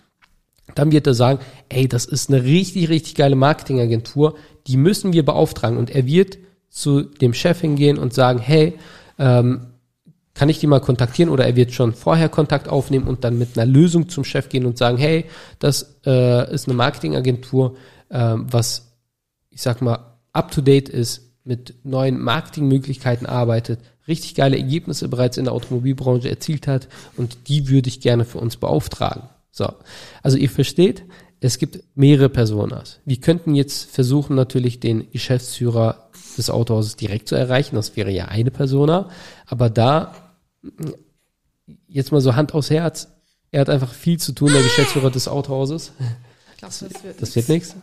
dann 0.75 0.92
wird 0.92 1.08
er 1.08 1.13
sagen, 1.13 1.40
ey, 1.70 1.88
das 1.88 2.06
ist 2.06 2.30
eine 2.30 2.44
richtig, 2.44 2.90
richtig 2.90 3.16
geile 3.16 3.36
Marketingagentur, 3.36 4.36
die 4.68 4.77
müssen 4.77 5.14
wir 5.14 5.25
beauftragen. 5.25 5.77
Und 5.77 5.90
er 5.90 6.05
wird 6.05 6.38
zu 6.70 7.01
dem 7.01 7.34
Chef 7.34 7.60
hingehen 7.62 7.98
und 7.98 8.14
sagen, 8.14 8.40
hey, 8.40 8.79
ähm, 9.20 9.68
kann 10.33 10.50
ich 10.50 10.59
die 10.59 10.67
mal 10.67 10.79
kontaktieren 10.79 11.29
oder 11.29 11.46
er 11.46 11.55
wird 11.55 11.74
schon 11.74 11.94
vorher 11.94 12.29
Kontakt 12.29 12.70
aufnehmen 12.70 13.07
und 13.07 13.24
dann 13.24 13.37
mit 13.37 13.57
einer 13.57 13.70
Lösung 13.70 14.09
zum 14.09 14.24
Chef 14.24 14.50
gehen 14.50 14.65
und 14.65 14.77
sagen, 14.77 14.98
hey, 14.98 15.25
das 15.59 15.98
äh, 16.05 16.53
ist 16.53 16.67
eine 16.67 16.75
Marketingagentur, 16.75 17.75
äh, 18.09 18.35
was 18.35 18.91
ich 19.50 19.61
sag 19.61 19.81
mal 19.81 20.17
up 20.33 20.51
to 20.51 20.61
date 20.61 20.89
ist, 20.89 21.31
mit 21.44 21.75
neuen 21.83 22.20
Marketingmöglichkeiten 22.20 23.27
arbeitet, 23.27 23.79
richtig 24.07 24.35
geile 24.35 24.57
Ergebnisse 24.57 25.07
bereits 25.09 25.37
in 25.37 25.46
der 25.46 25.53
Automobilbranche 25.53 26.29
erzielt 26.29 26.67
hat 26.67 26.87
und 27.17 27.50
die 27.50 27.67
würde 27.67 27.89
ich 27.89 28.00
gerne 28.00 28.25
für 28.25 28.39
uns 28.39 28.57
beauftragen. 28.57 29.24
So. 29.51 29.67
Also 30.24 30.37
ihr 30.37 30.50
versteht, 30.50 31.03
es 31.39 31.57
gibt 31.57 31.83
mehrere 31.96 32.29
Personas. 32.29 33.00
Wir 33.03 33.17
könnten 33.17 33.55
jetzt 33.55 33.89
versuchen, 33.89 34.35
natürlich 34.35 34.79
den 34.79 35.09
Geschäftsführer 35.11 36.09
des 36.37 36.51
Autohauses 36.51 36.96
direkt 36.96 37.27
zu 37.27 37.35
erreichen. 37.35 37.75
Das 37.75 37.96
wäre 37.96 38.11
ja 38.11 38.25
eine 38.25 38.51
Persona. 38.51 39.09
Aber 39.48 39.72
da, 39.72 40.13
jetzt 41.88 42.12
mal 42.12 42.22
so 42.22 42.36
Hand 42.36 42.54
aufs 42.54 42.70
Herz, 42.70 43.10
er 43.52 43.62
hat 43.62 43.70
einfach 43.70 43.94
viel 43.94 44.20
zu 44.20 44.32
tun, 44.32 44.52
der 44.52 44.64
Geschäftsführer 44.64 45.12
des 45.12 45.28
Autohauses. 45.28 45.92
Glaub, 46.58 46.72
das, 46.72 46.82
wird, 46.82 47.22
das 47.22 47.36
wird 47.36 47.50
nichts. 47.50 47.76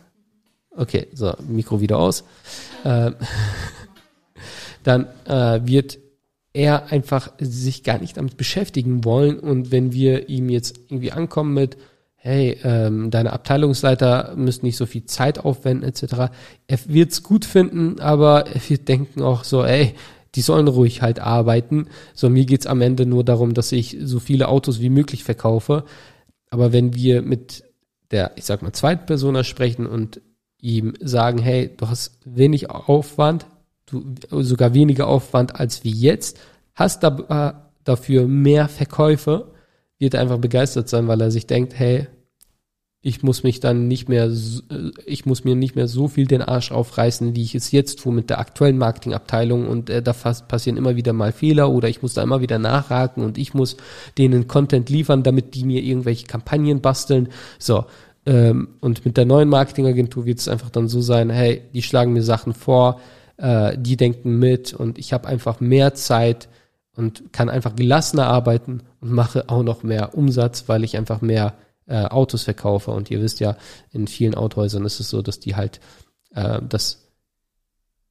Okay, 0.75 1.07
so, 1.13 1.33
Mikro 1.47 1.81
wieder 1.81 1.99
aus. 1.99 2.23
Ähm, 2.85 3.15
dann 4.83 5.07
äh, 5.25 5.59
wird 5.63 5.99
er 6.53 6.91
einfach 6.91 7.31
sich 7.39 7.83
gar 7.83 7.99
nicht 7.99 8.17
damit 8.17 8.37
beschäftigen 8.37 9.03
wollen. 9.03 9.39
Und 9.39 9.71
wenn 9.71 9.93
wir 9.93 10.29
ihm 10.29 10.49
jetzt 10.49 10.79
irgendwie 10.89 11.11
ankommen 11.11 11.53
mit, 11.53 11.77
hey, 12.15 12.57
ähm, 12.63 13.11
deine 13.11 13.33
Abteilungsleiter 13.33 14.33
müssen 14.35 14.65
nicht 14.65 14.77
so 14.77 14.85
viel 14.85 15.05
Zeit 15.05 15.39
aufwenden, 15.39 15.87
etc., 15.87 16.31
er 16.67 16.79
wird's 16.87 17.23
gut 17.23 17.45
finden, 17.45 17.99
aber 17.99 18.47
er 18.47 18.61
wird 18.69 18.87
denken 18.87 19.21
auch 19.21 19.43
so, 19.43 19.63
ey, 19.63 19.95
die 20.35 20.41
sollen 20.41 20.67
ruhig 20.67 21.01
halt 21.01 21.19
arbeiten. 21.19 21.87
So, 22.13 22.29
mir 22.29 22.45
geht's 22.45 22.67
am 22.67 22.81
Ende 22.81 23.05
nur 23.05 23.23
darum, 23.23 23.53
dass 23.53 23.71
ich 23.71 23.97
so 24.01 24.19
viele 24.19 24.47
Autos 24.47 24.79
wie 24.79 24.89
möglich 24.89 25.23
verkaufe. 25.23 25.83
Aber 26.49 26.71
wenn 26.73 26.93
wir 26.95 27.21
mit 27.21 27.63
der, 28.11 28.31
ich 28.35 28.45
sag 28.45 28.61
mal, 28.61 28.73
zweiten 28.73 29.05
Person 29.05 29.43
sprechen 29.43 29.85
und 29.85 30.21
ihm 30.59 30.93
sagen, 30.99 31.39
hey, 31.39 31.71
du 31.75 31.87
hast 31.87 32.19
wenig 32.25 32.69
Aufwand, 32.69 33.45
du 33.85 34.15
sogar 34.41 34.73
weniger 34.73 35.07
Aufwand 35.07 35.55
als 35.55 35.83
wie 35.83 35.91
jetzt, 35.91 36.39
hast 36.75 37.03
da, 37.03 37.55
äh, 37.55 37.69
dafür 37.83 38.27
mehr 38.27 38.67
Verkäufe, 38.67 39.51
wird 39.97 40.13
er 40.13 40.21
einfach 40.21 40.37
begeistert 40.37 40.89
sein, 40.89 41.07
weil 41.07 41.21
er 41.21 41.31
sich 41.31 41.47
denkt, 41.47 41.73
hey, 41.77 42.07
ich 43.01 43.23
muss 43.23 43.43
mich 43.43 43.61
dann 43.61 43.87
nicht 43.87 44.09
mehr, 44.09 44.25
äh, 44.25 44.91
ich 45.05 45.25
muss 45.25 45.43
mir 45.43 45.55
nicht 45.55 45.75
mehr 45.75 45.87
so 45.87 46.07
viel 46.07 46.27
den 46.27 46.41
Arsch 46.41 46.71
aufreißen, 46.71 47.35
wie 47.35 47.43
ich 47.43 47.55
es 47.55 47.71
jetzt 47.71 47.99
tue 47.99 48.13
mit 48.13 48.29
der 48.29 48.39
aktuellen 48.39 48.77
Marketingabteilung 48.77 49.67
und 49.67 49.89
äh, 49.89 50.01
da 50.01 50.13
passieren 50.13 50.77
immer 50.77 50.95
wieder 50.95 51.13
mal 51.13 51.31
Fehler 51.31 51.69
oder 51.71 51.87
ich 51.87 52.01
muss 52.01 52.13
da 52.13 52.23
immer 52.23 52.41
wieder 52.41 52.59
nachhaken 52.59 53.23
und 53.23 53.37
ich 53.37 53.53
muss 53.53 53.77
denen 54.17 54.47
Content 54.47 54.89
liefern, 54.89 55.23
damit 55.23 55.55
die 55.55 55.63
mir 55.63 55.81
irgendwelche 55.81 56.27
Kampagnen 56.27 56.81
basteln. 56.81 57.29
So, 57.57 57.85
ähm, 58.25 58.69
und 58.81 59.05
mit 59.05 59.15
der 59.15 59.25
neuen 59.25 59.49
Marketingagentur 59.49 60.25
wird 60.25 60.39
es 60.39 60.49
einfach 60.49 60.69
dann 60.69 60.89
so 60.89 61.01
sein, 61.01 61.29
hey, 61.29 61.61
die 61.73 61.81
schlagen 61.81 62.11
mir 62.11 62.23
Sachen 62.23 62.53
vor, 62.53 62.99
äh, 63.37 63.77
die 63.77 63.95
denken 63.95 64.39
mit 64.39 64.73
und 64.73 64.97
ich 64.97 65.13
habe 65.13 65.27
einfach 65.27 65.61
mehr 65.61 65.93
Zeit 65.93 66.49
und 66.97 67.31
kann 67.31 67.49
einfach 67.49 67.77
gelassener 67.77 68.27
arbeiten 68.27 68.81
und 68.99 69.13
mache 69.13 69.47
auch 69.47 69.63
noch 69.63 69.83
mehr 69.83 70.17
Umsatz, 70.17 70.65
weil 70.67 70.83
ich 70.83 70.97
einfach 70.97 71.21
mehr 71.21 71.53
äh, 71.89 72.05
Autos 72.05 72.43
verkaufe. 72.43 72.91
Und 72.91 73.11
ihr 73.11 73.21
wisst 73.21 73.39
ja, 73.39 73.57
in 73.91 74.07
vielen 74.07 74.35
Autohäusern 74.35 74.85
ist 74.85 74.99
es 74.99 75.09
so, 75.09 75.21
dass 75.21 75.39
die 75.39 75.55
halt, 75.55 75.79
äh, 76.33 76.61
dass 76.61 77.09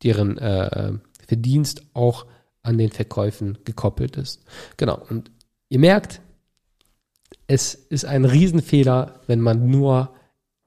deren 0.03 0.37
äh, 0.39 0.93
Verdienst 1.27 1.83
auch 1.95 2.27
an 2.63 2.79
den 2.79 2.91
Verkäufen 2.91 3.59
gekoppelt 3.65 4.17
ist. 4.17 4.43
Genau. 4.77 5.01
Und 5.09 5.31
ihr 5.69 5.79
merkt, 5.79 6.21
es 7.47 7.75
ist 7.75 8.05
ein 8.05 8.25
Riesenfehler, 8.25 9.21
wenn 9.27 9.41
man 9.41 9.71
nur 9.71 10.11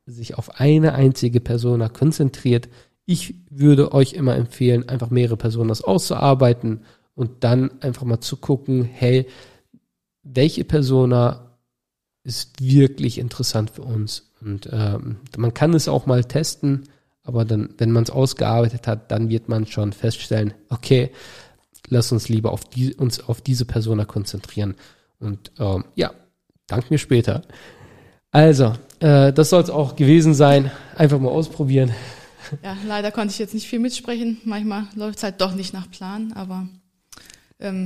sich 0.06 0.38
auf 0.38 0.60
eine 0.60 0.94
einzige 0.96 1.40
Persona 1.40 1.90
konzentriert. 1.90 2.70
Ich 3.06 3.36
würde 3.50 3.94
euch 3.94 4.14
immer 4.14 4.36
empfehlen, 4.36 4.90
einfach 4.90 5.10
mehrere 5.10 5.38
Personas 5.38 5.84
auszuarbeiten 5.84 6.82
und 7.14 7.44
dann 7.44 7.82
einfach 7.82 8.04
mal 8.04 8.22
zu 8.22 8.38
gucken, 8.38 8.84
hey, 8.84 9.28
welche 10.24 10.64
Persona 10.64 11.51
ist 12.24 12.62
wirklich 12.62 13.18
interessant 13.18 13.72
für 13.72 13.84
uns? 13.84 14.32
Und 14.42 14.70
ähm, 14.72 15.18
man 15.38 15.54
kann 15.54 15.74
es 15.74 15.88
auch 15.88 16.06
mal 16.06 16.24
testen, 16.24 16.90
aber 17.24 17.46
dann, 17.46 17.74
wenn 17.78 17.92
man 17.92 18.04
es 18.04 18.10
ausgearbeitet 18.10 18.88
hat, 18.88 19.12
dann 19.12 19.30
wird 19.30 19.50
man 19.50 19.68
schon 19.68 19.94
feststellen, 19.94 20.54
okay, 20.70 21.12
lass 21.90 22.12
uns 22.12 22.30
lieber 22.30 22.52
auf 22.52 22.64
die, 22.66 22.96
uns 22.96 23.20
auf 23.20 23.42
diese 23.42 23.66
Persona 23.66 24.06
konzentrieren. 24.06 24.76
Und 25.20 25.52
ähm, 25.60 25.86
ja, 25.96 26.12
Dank 26.72 26.90
mir 26.90 26.98
später. 26.98 27.42
Also, 28.32 28.76
äh, 29.02 29.34
das 29.34 29.50
soll 29.50 29.62
es 29.62 29.70
auch 29.70 29.98
gewesen 29.98 30.34
sein. 30.34 30.72
Einfach 30.96 31.20
mal 31.20 31.28
ausprobieren. 31.28 31.92
Ja, 32.64 32.78
leider 32.88 33.12
konnte 33.12 33.34
ich 33.34 33.40
jetzt 33.40 33.54
nicht 33.54 33.68
viel 33.68 33.80
mitsprechen. 33.80 34.40
Manchmal 34.46 34.86
läuft 34.96 35.18
es 35.18 35.24
halt 35.24 35.42
doch 35.42 35.54
nicht 35.54 35.74
nach 35.74 35.92
Plan, 35.92 36.32
aber 36.32 36.70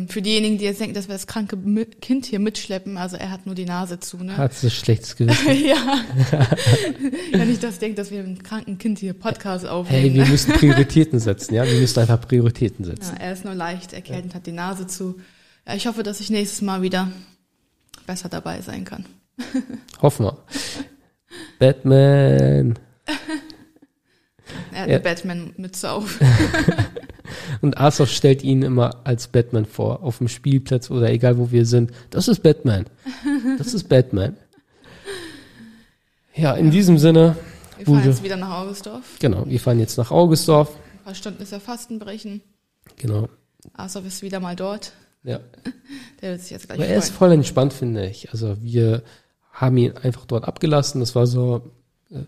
für 0.07 0.21
diejenigen, 0.21 0.57
die 0.57 0.63
jetzt 0.63 0.79
denken, 0.79 0.93
dass 0.95 1.07
wir 1.09 1.15
das 1.15 1.27
kranke 1.27 1.57
Kind 1.99 2.25
hier 2.25 2.39
mitschleppen, 2.39 2.97
also 2.97 3.17
er 3.17 3.29
hat 3.29 3.45
nur 3.45 3.55
die 3.55 3.65
Nase 3.65 3.99
zu, 3.99 4.17
ne? 4.17 4.37
Hat 4.37 4.53
so 4.53 4.69
schlechtes 4.69 5.15
Gewissen. 5.17 5.47
ja. 5.65 5.99
ja, 7.37 7.45
nicht, 7.45 7.61
dass 7.61 7.79
denkt, 7.79 7.99
dass 7.99 8.09
wir 8.09 8.19
mit 8.19 8.27
einem 8.27 8.43
kranken 8.43 8.77
Kind 8.77 8.99
hier 8.99 9.13
Podcast 9.13 9.65
aufnehmen. 9.65 10.01
Hey, 10.01 10.13
wir 10.13 10.25
müssen 10.25 10.53
Prioritäten 10.53 11.19
setzen, 11.19 11.55
ja? 11.55 11.65
Wir 11.65 11.79
müssen 11.79 11.99
einfach 11.99 12.21
Prioritäten 12.21 12.85
ja, 12.85 12.91
setzen. 12.91 13.17
er 13.19 13.33
ist 13.33 13.43
nur 13.43 13.53
leicht 13.53 13.91
erkältet, 13.91 14.33
hat 14.33 14.45
die 14.45 14.53
Nase 14.53 14.87
zu. 14.87 15.19
Ja, 15.67 15.75
ich 15.75 15.87
hoffe, 15.87 16.03
dass 16.03 16.19
ich 16.21 16.29
nächstes 16.29 16.61
Mal 16.61 16.81
wieder 16.81 17.11
besser 18.07 18.29
dabei 18.29 18.61
sein 18.61 18.85
kann. 18.85 19.05
Hoffen 20.01 20.27
wir. 20.27 20.37
Batman. 21.59 22.79
Er 24.71 24.81
hat 24.81 24.87
Ja. 24.89 24.95
eine 24.95 24.99
Batman-Mütze 25.01 25.91
auf. 25.91 26.17
Und 27.61 27.77
Asaf 27.77 28.09
stellt 28.09 28.43
ihn 28.43 28.61
immer 28.61 29.01
als 29.05 29.27
Batman 29.27 29.65
vor, 29.65 30.03
auf 30.03 30.19
dem 30.19 30.27
Spielplatz 30.27 30.89
oder 30.91 31.09
egal 31.09 31.37
wo 31.37 31.51
wir 31.51 31.65
sind. 31.65 31.91
Das 32.09 32.27
ist 32.27 32.41
Batman. 32.43 32.85
Das 33.57 33.73
ist 33.73 33.89
Batman. 33.89 34.37
Ja, 36.33 36.53
in 36.53 36.71
diesem 36.71 36.97
Sinne, 36.97 37.35
Wir 37.77 37.85
fahren 37.85 37.95
Gute. 37.97 38.09
jetzt 38.09 38.23
wieder 38.23 38.37
nach 38.37 38.61
Augustdorf. 38.61 39.17
genau, 39.19 39.45
wir 39.47 39.59
fahren 39.59 39.79
jetzt 39.79 39.97
nach 39.97 40.11
Augustorf. 40.11 40.69
Ein 40.75 41.03
paar 41.05 41.15
Stunden 41.15 41.41
ist 41.43 41.51
ja 41.51 41.59
Fastenbrechen. 41.59 42.41
Genau. 42.97 43.29
Asaf 43.73 44.05
ist 44.05 44.21
wieder 44.21 44.39
mal 44.39 44.55
dort. 44.55 44.91
Ja. 45.23 45.39
Der 46.21 46.31
wird 46.31 46.41
sich 46.41 46.51
jetzt 46.51 46.67
gleich 46.67 46.79
Aber 46.79 46.87
er 46.87 46.97
ist 46.97 47.09
freuen. 47.09 47.17
voll 47.17 47.31
entspannt, 47.33 47.73
finde 47.73 48.05
ich. 48.07 48.31
Also 48.31 48.57
wir 48.61 49.01
haben 49.51 49.77
ihn 49.77 49.93
einfach 49.97 50.25
dort 50.25 50.45
abgelassen. 50.47 50.99
Das 50.99 51.15
war 51.15 51.25
so, 51.25 51.71
äh, 52.11 52.19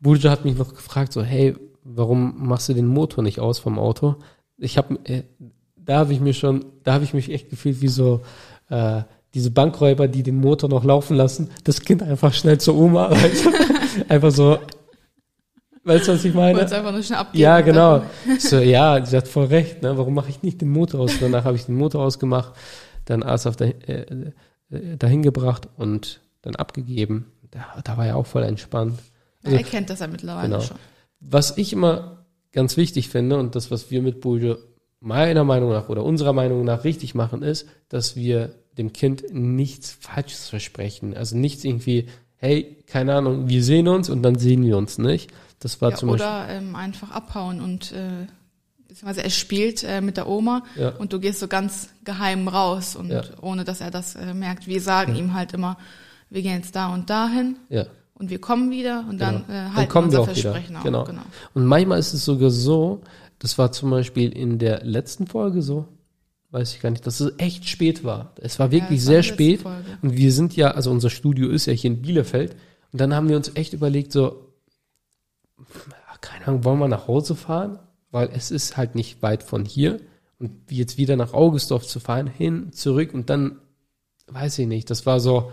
Bulja 0.00 0.30
hat 0.30 0.44
mich 0.44 0.56
noch 0.56 0.72
gefragt, 0.74 1.12
so, 1.12 1.22
hey, 1.22 1.56
warum 1.82 2.46
machst 2.46 2.68
du 2.68 2.74
den 2.74 2.86
Motor 2.86 3.24
nicht 3.24 3.40
aus 3.40 3.58
vom 3.58 3.78
Auto? 3.78 4.16
Ich 4.58 4.76
habe, 4.76 4.98
äh, 5.04 5.22
da 5.76 5.98
habe 6.00 6.12
ich 6.12 6.20
mir 6.20 6.34
schon, 6.34 6.64
da 6.84 6.94
habe 6.94 7.04
ich 7.04 7.14
mich 7.14 7.30
echt 7.30 7.48
gefühlt 7.50 7.80
wie 7.80 7.88
so 7.88 8.22
äh, 8.68 9.02
diese 9.34 9.50
Bankräuber, 9.50 10.08
die 10.08 10.22
den 10.22 10.36
Motor 10.40 10.68
noch 10.68 10.84
laufen 10.84 11.16
lassen, 11.16 11.50
das 11.64 11.80
Kind 11.80 12.02
einfach 12.02 12.32
schnell 12.34 12.58
zur 12.58 12.76
Oma, 12.76 13.10
weißt 13.12 13.44
du? 13.44 13.50
einfach 14.08 14.30
so, 14.30 14.58
weißt 15.84 16.08
du, 16.08 16.12
was 16.12 16.24
ich 16.24 16.34
meine? 16.34 16.58
Wollt's 16.58 16.72
einfach 16.72 16.92
nur 16.92 17.02
schnell 17.02 17.18
abgeben. 17.18 17.42
Ja, 17.42 17.60
genau. 17.60 18.02
Ich 18.26 18.42
So, 18.42 18.58
ja, 18.58 19.04
sie 19.04 19.16
hat 19.16 19.28
voll 19.28 19.46
recht, 19.46 19.82
ne? 19.82 19.96
Warum 19.96 20.14
mache 20.14 20.30
ich 20.30 20.42
nicht 20.42 20.60
den 20.60 20.70
Motor 20.70 21.00
aus? 21.00 21.12
Danach 21.20 21.44
habe 21.44 21.56
ich 21.56 21.66
den 21.66 21.76
Motor 21.76 22.02
ausgemacht, 22.04 22.52
dann 23.04 23.22
Asaf 23.22 23.56
da, 23.56 23.66
äh, 23.66 24.32
äh, 24.70 24.96
dahin 24.98 25.22
gebracht 25.22 25.68
und 25.76 26.20
dann 26.42 26.56
abgegeben. 26.56 27.32
Da, 27.50 27.80
da 27.82 27.96
war 27.96 28.06
er 28.06 28.16
auch 28.16 28.26
voll 28.26 28.42
entspannt. 28.42 28.98
Ja, 29.44 29.52
er 29.52 29.62
kennt 29.62 29.88
das 29.88 30.00
ja 30.00 30.06
mittlerweile 30.06 30.48
Genau. 30.48 30.60
schon. 30.60 30.76
Was 31.20 31.56
ich 31.56 31.72
immer 31.72 32.17
ganz 32.52 32.76
wichtig 32.76 33.08
finde 33.08 33.38
und 33.38 33.54
das, 33.54 33.70
was 33.70 33.90
wir 33.90 34.02
mit 34.02 34.20
Bulje 34.20 34.58
meiner 35.00 35.44
Meinung 35.44 35.70
nach 35.70 35.88
oder 35.88 36.04
unserer 36.04 36.32
Meinung 36.32 36.64
nach 36.64 36.84
richtig 36.84 37.14
machen, 37.14 37.42
ist, 37.42 37.66
dass 37.88 38.16
wir 38.16 38.54
dem 38.76 38.92
Kind 38.92 39.24
nichts 39.32 39.90
Falsches 39.92 40.48
versprechen. 40.48 41.16
Also 41.16 41.36
nichts 41.36 41.64
irgendwie, 41.64 42.08
hey, 42.36 42.76
keine 42.86 43.14
Ahnung, 43.14 43.48
wir 43.48 43.62
sehen 43.62 43.86
uns 43.88 44.08
und 44.10 44.22
dann 44.22 44.36
sehen 44.38 44.64
wir 44.64 44.76
uns 44.76 44.98
nicht. 44.98 45.30
Das 45.60 45.80
war 45.80 45.90
Ja, 45.90 45.96
zum 45.96 46.10
Beispiel. 46.10 46.26
oder 46.26 46.48
ähm, 46.48 46.74
einfach 46.76 47.10
abhauen 47.10 47.60
und 47.60 47.92
äh, 47.92 48.26
beziehungsweise 48.88 49.22
er 49.24 49.30
spielt 49.30 49.84
äh, 49.84 50.00
mit 50.00 50.16
der 50.16 50.28
Oma 50.28 50.64
Ja. 50.76 50.90
und 50.90 51.12
du 51.12 51.20
gehst 51.20 51.40
so 51.40 51.48
ganz 51.48 51.90
geheim 52.04 52.48
raus 52.48 52.96
und 52.96 53.10
Ja. 53.10 53.22
ohne 53.40 53.64
dass 53.64 53.80
er 53.80 53.90
das 53.90 54.14
äh, 54.16 54.34
merkt. 54.34 54.66
Wir 54.66 54.80
sagen 54.80 55.14
ihm 55.16 55.34
halt 55.34 55.52
immer, 55.54 55.76
wir 56.30 56.42
gehen 56.42 56.56
jetzt 56.56 56.74
da 56.76 56.92
und 56.92 57.10
dahin 57.10 57.56
Ja. 57.68 57.86
Und 58.18 58.30
wir 58.30 58.40
kommen 58.40 58.70
wieder 58.70 59.04
und 59.08 59.18
dann 59.20 59.44
Genau. 59.46 59.48
äh, 59.48 59.52
Dann 59.64 59.74
halten 59.76 59.90
kommen 59.92 60.08
wir 60.12 60.18
wir 60.18 60.20
unser 60.20 60.32
auch 60.32 60.36
wieder. 60.36 60.52
Versprechen 60.52 60.76
auch. 60.76 60.82
Genau. 60.84 61.04
genau. 61.04 61.22
Und 61.54 61.66
manchmal 61.66 61.98
ist 61.98 62.12
es 62.14 62.24
sogar 62.24 62.50
so, 62.50 63.00
das 63.38 63.58
war 63.58 63.72
zum 63.72 63.90
Beispiel 63.90 64.30
in 64.32 64.58
der 64.58 64.84
letzten 64.84 65.26
Folge 65.26 65.62
so, 65.62 65.86
weiß 66.50 66.74
ich 66.74 66.80
gar 66.80 66.90
nicht, 66.90 67.06
dass 67.06 67.20
es 67.20 67.32
echt 67.38 67.68
spät 67.68 68.04
war. 68.04 68.32
Es 68.40 68.58
war 68.58 68.70
wirklich 68.70 69.00
war 69.00 69.06
sehr 69.06 69.18
letzte 69.18 69.34
spät. 69.34 69.60
Folge. 69.62 69.84
Und 70.02 70.16
wir 70.16 70.32
sind 70.32 70.56
ja, 70.56 70.70
also 70.72 70.90
unser 70.90 71.10
Studio 71.10 71.48
ist 71.50 71.66
ja 71.66 71.72
hier 71.72 71.90
in 71.90 72.02
Bielefeld. 72.02 72.56
Und 72.92 73.00
dann 73.00 73.14
haben 73.14 73.28
wir 73.28 73.36
uns 73.36 73.52
echt 73.54 73.74
überlegt, 73.74 74.12
so, 74.12 74.46
keine 76.20 76.46
Ahnung, 76.46 76.64
wollen 76.64 76.78
wir 76.78 76.88
nach 76.88 77.06
Hause 77.06 77.34
fahren? 77.36 77.78
Weil 78.10 78.30
es 78.32 78.50
ist 78.50 78.76
halt 78.76 78.94
nicht 78.94 79.22
weit 79.22 79.42
von 79.42 79.64
hier. 79.64 80.00
Und 80.38 80.52
jetzt 80.70 80.98
wieder 80.98 81.16
nach 81.16 81.32
Augustdorf 81.34 81.86
zu 81.86 82.00
fahren, 82.00 82.26
hin, 82.28 82.72
zurück 82.72 83.12
und 83.12 83.28
dann, 83.28 83.58
weiß 84.28 84.58
ich 84.60 84.66
nicht, 84.66 84.88
das 84.90 85.04
war 85.04 85.20
so, 85.20 85.50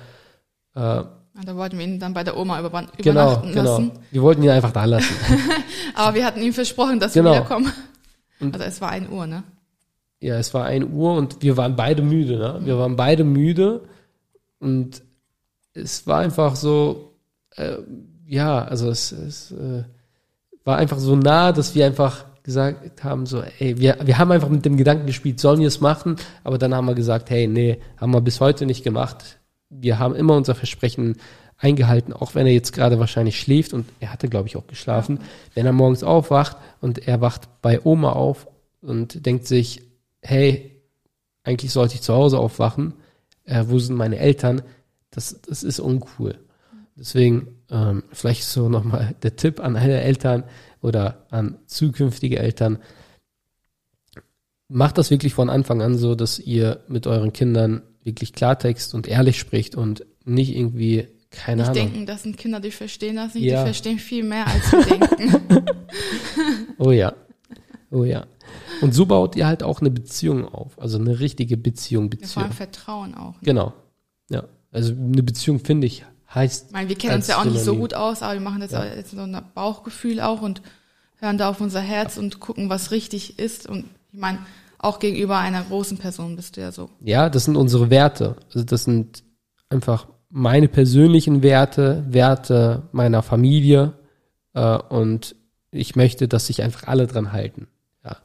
äh, 0.76 0.80
Ja, 0.80 1.12
Da 1.44 1.56
wollten 1.56 1.78
wir 1.78 1.86
ihn 1.86 2.00
dann 2.00 2.14
bei 2.14 2.24
der 2.24 2.38
Oma 2.38 2.60
überwan- 2.60 2.88
genau, 2.98 3.24
übernachten 3.24 3.52
genau. 3.52 3.64
lassen. 3.72 3.92
Wir 4.12 4.22
wollten 4.22 4.44
ihn 4.44 4.50
einfach 4.52 4.72
da 4.72 4.86
lassen. 4.86 5.14
Aber 5.94 6.16
wir 6.16 6.26
hatten 6.26 6.42
ihm 6.42 6.54
versprochen, 6.54 7.00
dass 7.00 7.14
Genau. 7.14 7.32
wir 7.32 7.36
wiederkommen. 7.38 7.72
Also 8.40 8.60
es 8.66 8.80
war 8.82 8.90
ein 8.92 9.10
Uhr, 9.12 9.28
ne? 9.28 9.44
Ja, 10.22 10.38
es 10.38 10.54
war 10.54 10.66
ein 10.66 10.92
Uhr 10.94 11.14
und 11.16 11.42
wir 11.42 11.58
waren 11.58 11.76
beide 11.76 12.02
müde, 12.02 12.38
ne? 12.38 12.60
Wir 12.64 12.78
waren 12.78 12.96
beide 12.96 13.24
müde 13.26 13.82
und 14.60 15.04
es 15.74 16.08
war 16.08 16.20
einfach 16.20 16.56
so, 16.56 17.16
äh, 17.58 17.78
ja, 18.26 18.64
also 18.64 18.90
es, 18.90 19.12
es 19.12 19.52
äh, 19.52 19.84
war 20.64 20.78
einfach 20.78 21.00
so 21.00 21.16
nah, 21.18 21.52
dass 21.52 21.76
wir 21.76 21.86
einfach 21.86 22.26
gesagt 22.44 23.04
haben, 23.04 23.26
so, 23.26 23.44
ey, 23.60 23.78
wir, 23.78 23.98
wir 24.04 24.18
haben 24.18 24.32
einfach 24.32 24.50
mit 24.50 24.64
dem 24.66 24.78
Gedanken 24.78 25.06
gespielt, 25.06 25.40
sollen 25.40 25.60
wir 25.60 25.68
es 25.68 25.82
machen? 25.82 26.16
Aber 26.44 26.58
dann 26.58 26.74
haben 26.74 26.86
wir 26.88 26.96
gesagt, 26.96 27.30
hey, 27.30 27.48
nee, 27.48 27.80
haben 27.98 28.14
wir 28.14 28.22
bis 28.22 28.40
heute 28.40 28.66
nicht 28.66 28.84
gemacht. 28.84 29.38
Wir 29.82 30.00
haben 30.00 30.16
immer 30.16 30.36
unser 30.36 30.56
Versprechen 30.56 31.18
eingehalten, 31.58 32.14
auch 32.14 32.36
wenn 32.36 32.48
er 32.48 32.54
jetzt 32.54 32.74
gerade 32.74 33.00
wahrscheinlich 33.00 33.40
schläft 33.40 33.74
und 33.74 33.86
er 34.00 34.12
hatte, 34.12 34.28
glaube 34.28 34.48
ich, 34.48 34.58
auch 34.58 34.68
geschlafen. 34.68 35.20
Wenn 35.54 35.66
er 35.66 35.72
morgens 35.72 36.04
aufwacht 36.04 36.58
und 36.82 37.08
er 37.08 37.22
wacht 37.22 37.62
bei 37.62 37.84
Oma 37.84 38.12
auf 38.12 38.48
und 38.82 39.26
denkt 39.26 39.48
sich, 39.48 39.82
hey, 40.22 40.82
eigentlich 41.44 41.72
sollte 41.72 41.96
ich 41.96 42.02
zu 42.02 42.14
Hause 42.14 42.40
aufwachen, 42.40 42.94
äh, 43.46 43.64
wo 43.68 43.80
sind 43.80 43.96
meine 43.96 44.18
Eltern? 44.18 44.62
Das, 45.12 45.42
das 45.42 45.64
ist 45.64 45.80
uncool. 45.80 46.40
Deswegen 46.96 47.60
ähm, 47.70 48.04
vielleicht 48.12 48.44
so 48.44 48.70
nochmal 48.70 49.16
der 49.24 49.36
Tipp 49.36 49.60
an 49.60 49.76
alle 49.76 50.02
Eltern 50.02 50.44
oder 50.82 51.26
an 51.30 51.58
zukünftige 51.68 52.40
Eltern. 52.40 52.80
Macht 54.68 54.98
das 54.98 55.12
wirklich 55.12 55.34
von 55.34 55.50
Anfang 55.50 55.82
an 55.82 55.98
so, 55.98 56.16
dass 56.16 56.40
ihr 56.40 56.82
mit 56.88 57.06
euren 57.06 57.34
Kindern 57.34 57.84
wirklich 58.06 58.32
Klartext 58.34 58.94
und 58.94 59.08
ehrlich 59.08 59.38
spricht 59.38 59.76
und 59.76 60.06
nicht 60.24 60.56
irgendwie, 60.56 61.08
keine 61.32 61.64
Nicht 61.64 61.72
Ahnung. 61.72 61.92
denken, 61.92 62.06
das 62.06 62.24
sind 62.24 62.38
Kinder, 62.38 62.60
die 62.62 62.72
verstehen 62.72 63.18
das 63.18 63.34
nicht. 63.34 63.44
Ja. 63.44 63.60
Die 63.64 63.66
verstehen 63.66 64.00
viel 64.00 64.24
mehr, 64.24 64.48
als 64.48 64.72
wir 64.72 64.86
denken. 64.86 65.66
Oh 66.78 66.92
ja. 66.92 67.14
Oh 67.92 68.04
ja. 68.04 68.26
Und 68.82 68.94
so 68.94 69.06
baut 69.06 69.36
ihr 69.36 69.48
halt 69.48 69.64
auch 69.64 69.82
eine 69.82 69.90
Beziehung 69.92 70.46
auf. 70.48 70.80
Also 70.80 70.98
eine 70.98 71.20
richtige 71.20 71.58
Beziehung, 71.58 72.12
Wir 72.12 72.20
vor 72.20 72.22
Beziehung. 72.22 72.44
allem 72.44 72.54
Vertrauen 72.54 73.16
auch. 73.16 73.34
Ne? 73.34 73.40
Genau. 73.44 73.74
Ja. 74.30 74.44
Also 74.72 74.94
eine 74.94 75.24
Beziehung, 75.24 75.60
finde 75.60 75.88
ich, 75.88 76.04
heißt. 76.34 76.68
Ich 76.68 76.74
meine, 76.74 76.90
wir 76.90 76.98
kennen 76.98 77.16
uns 77.16 77.28
ja 77.28 77.38
auch 77.40 77.46
nicht 77.46 77.60
so 77.62 77.76
gut 77.76 77.94
aus, 77.94 78.22
aber 78.22 78.34
wir 78.34 78.42
machen 78.42 78.60
das 78.62 78.72
Ja. 78.72 78.86
jetzt 78.86 79.12
so 79.12 79.20
ein 79.22 79.42
Bauchgefühl 79.54 80.20
auch 80.20 80.42
und 80.42 80.62
hören 81.18 81.38
da 81.38 81.50
auf 81.50 81.62
unser 81.62 81.80
Herz 81.80 82.18
und 82.18 82.40
gucken, 82.40 82.70
was 82.70 82.92
richtig 82.92 83.40
ist. 83.40 83.68
Und 83.68 83.86
ich 84.12 84.20
meine, 84.20 84.40
auch 84.86 85.00
gegenüber 85.00 85.38
einer 85.38 85.64
großen 85.64 85.98
Person 85.98 86.36
bist 86.36 86.58
du 86.58 86.62
ja 86.62 86.72
so. 86.72 86.90
Ja, 87.02 87.30
das 87.30 87.46
sind 87.46 87.56
unsere 87.56 87.90
Werte. 87.90 88.36
Also 88.54 88.64
das 88.64 88.84
sind 88.84 89.24
einfach 89.70 90.08
meine 90.30 90.68
persönlichen 90.68 91.44
Werte, 91.44 92.06
Werte 92.08 92.84
meiner 92.92 93.22
Familie. 93.22 93.94
Äh, 94.54 94.78
und 94.78 95.36
ich 95.72 95.96
möchte, 95.96 96.28
dass 96.28 96.48
sich 96.48 96.62
einfach 96.62 96.88
alle 96.88 97.08
dran 97.08 97.32
halten. 97.32 97.68
Ja. 98.04 98.18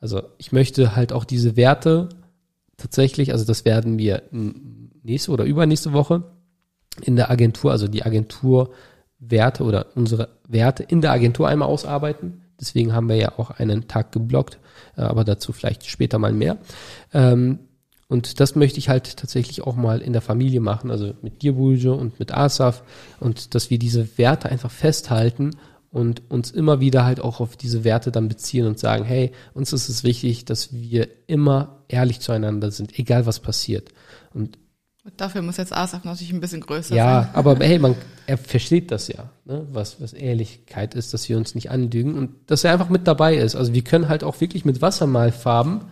Also 0.00 0.22
ich 0.38 0.52
möchte 0.52 0.94
halt 0.94 1.12
auch 1.12 1.24
diese 1.24 1.56
Werte 1.56 2.08
tatsächlich, 2.76 3.32
also 3.32 3.44
das 3.44 3.64
werden 3.64 3.98
wir 3.98 4.22
nächste 5.02 5.32
oder 5.32 5.44
übernächste 5.44 5.92
Woche 5.92 6.24
in 7.02 7.16
der 7.16 7.30
Agentur, 7.30 7.72
also 7.72 7.88
die 7.88 8.04
Agenturwerte 8.04 9.64
oder 9.64 9.86
unsere 9.94 10.28
Werte 10.46 10.82
in 10.84 11.00
der 11.00 11.12
Agentur 11.12 11.48
einmal 11.48 11.68
ausarbeiten. 11.68 12.42
Deswegen 12.60 12.92
haben 12.92 13.08
wir 13.08 13.16
ja 13.16 13.38
auch 13.38 13.50
einen 13.50 13.88
Tag 13.88 14.12
geblockt, 14.12 14.58
äh, 14.96 15.02
aber 15.02 15.24
dazu 15.24 15.52
vielleicht 15.52 15.86
später 15.86 16.18
mal 16.18 16.32
mehr. 16.32 16.58
Ähm, 17.12 17.60
und 18.08 18.40
das 18.40 18.54
möchte 18.56 18.78
ich 18.78 18.88
halt 18.88 19.18
tatsächlich 19.18 19.62
auch 19.62 19.76
mal 19.76 20.00
in 20.00 20.14
der 20.14 20.22
Familie 20.22 20.60
machen, 20.60 20.90
also 20.90 21.12
mit 21.20 21.42
dir, 21.42 21.52
Buljo, 21.54 21.94
und 21.94 22.18
mit 22.18 22.32
Asaf. 22.32 22.82
Und 23.20 23.54
dass 23.54 23.68
wir 23.68 23.78
diese 23.78 24.16
Werte 24.16 24.48
einfach 24.48 24.70
festhalten 24.70 25.50
und 25.90 26.22
uns 26.30 26.50
immer 26.50 26.80
wieder 26.80 27.04
halt 27.04 27.20
auch 27.20 27.40
auf 27.40 27.56
diese 27.56 27.84
Werte 27.84 28.10
dann 28.10 28.28
beziehen 28.28 28.66
und 28.66 28.78
sagen, 28.78 29.04
hey, 29.04 29.32
uns 29.52 29.72
ist 29.74 29.90
es 29.90 30.04
wichtig, 30.04 30.46
dass 30.46 30.72
wir 30.72 31.08
immer 31.26 31.82
ehrlich 31.88 32.20
zueinander 32.20 32.70
sind, 32.70 32.98
egal 32.98 33.26
was 33.26 33.40
passiert. 33.40 33.90
Und 34.32 34.58
dafür 35.16 35.42
muss 35.42 35.56
jetzt 35.56 35.72
Asaf 35.72 36.04
natürlich 36.04 36.32
ein 36.32 36.40
bisschen 36.40 36.60
größer 36.60 36.94
ja, 36.94 37.22
sein. 37.22 37.30
aber 37.34 37.56
hey, 37.60 37.78
man, 37.78 37.94
er 38.26 38.38
versteht 38.38 38.90
das 38.90 39.08
ja, 39.08 39.30
ne? 39.44 39.66
was, 39.72 40.00
was 40.00 40.12
Ehrlichkeit 40.12 40.94
ist, 40.94 41.14
dass 41.14 41.28
wir 41.28 41.36
uns 41.36 41.54
nicht 41.54 41.70
anlügen 41.70 42.14
und 42.14 42.30
dass 42.46 42.64
er 42.64 42.72
einfach 42.72 42.88
mit 42.88 43.06
dabei 43.06 43.36
ist. 43.36 43.56
Also 43.56 43.72
wir 43.72 43.82
können 43.82 44.08
halt 44.08 44.24
auch 44.24 44.40
wirklich 44.40 44.64
mit 44.64 44.82
Wassermalfarben, 44.82 45.82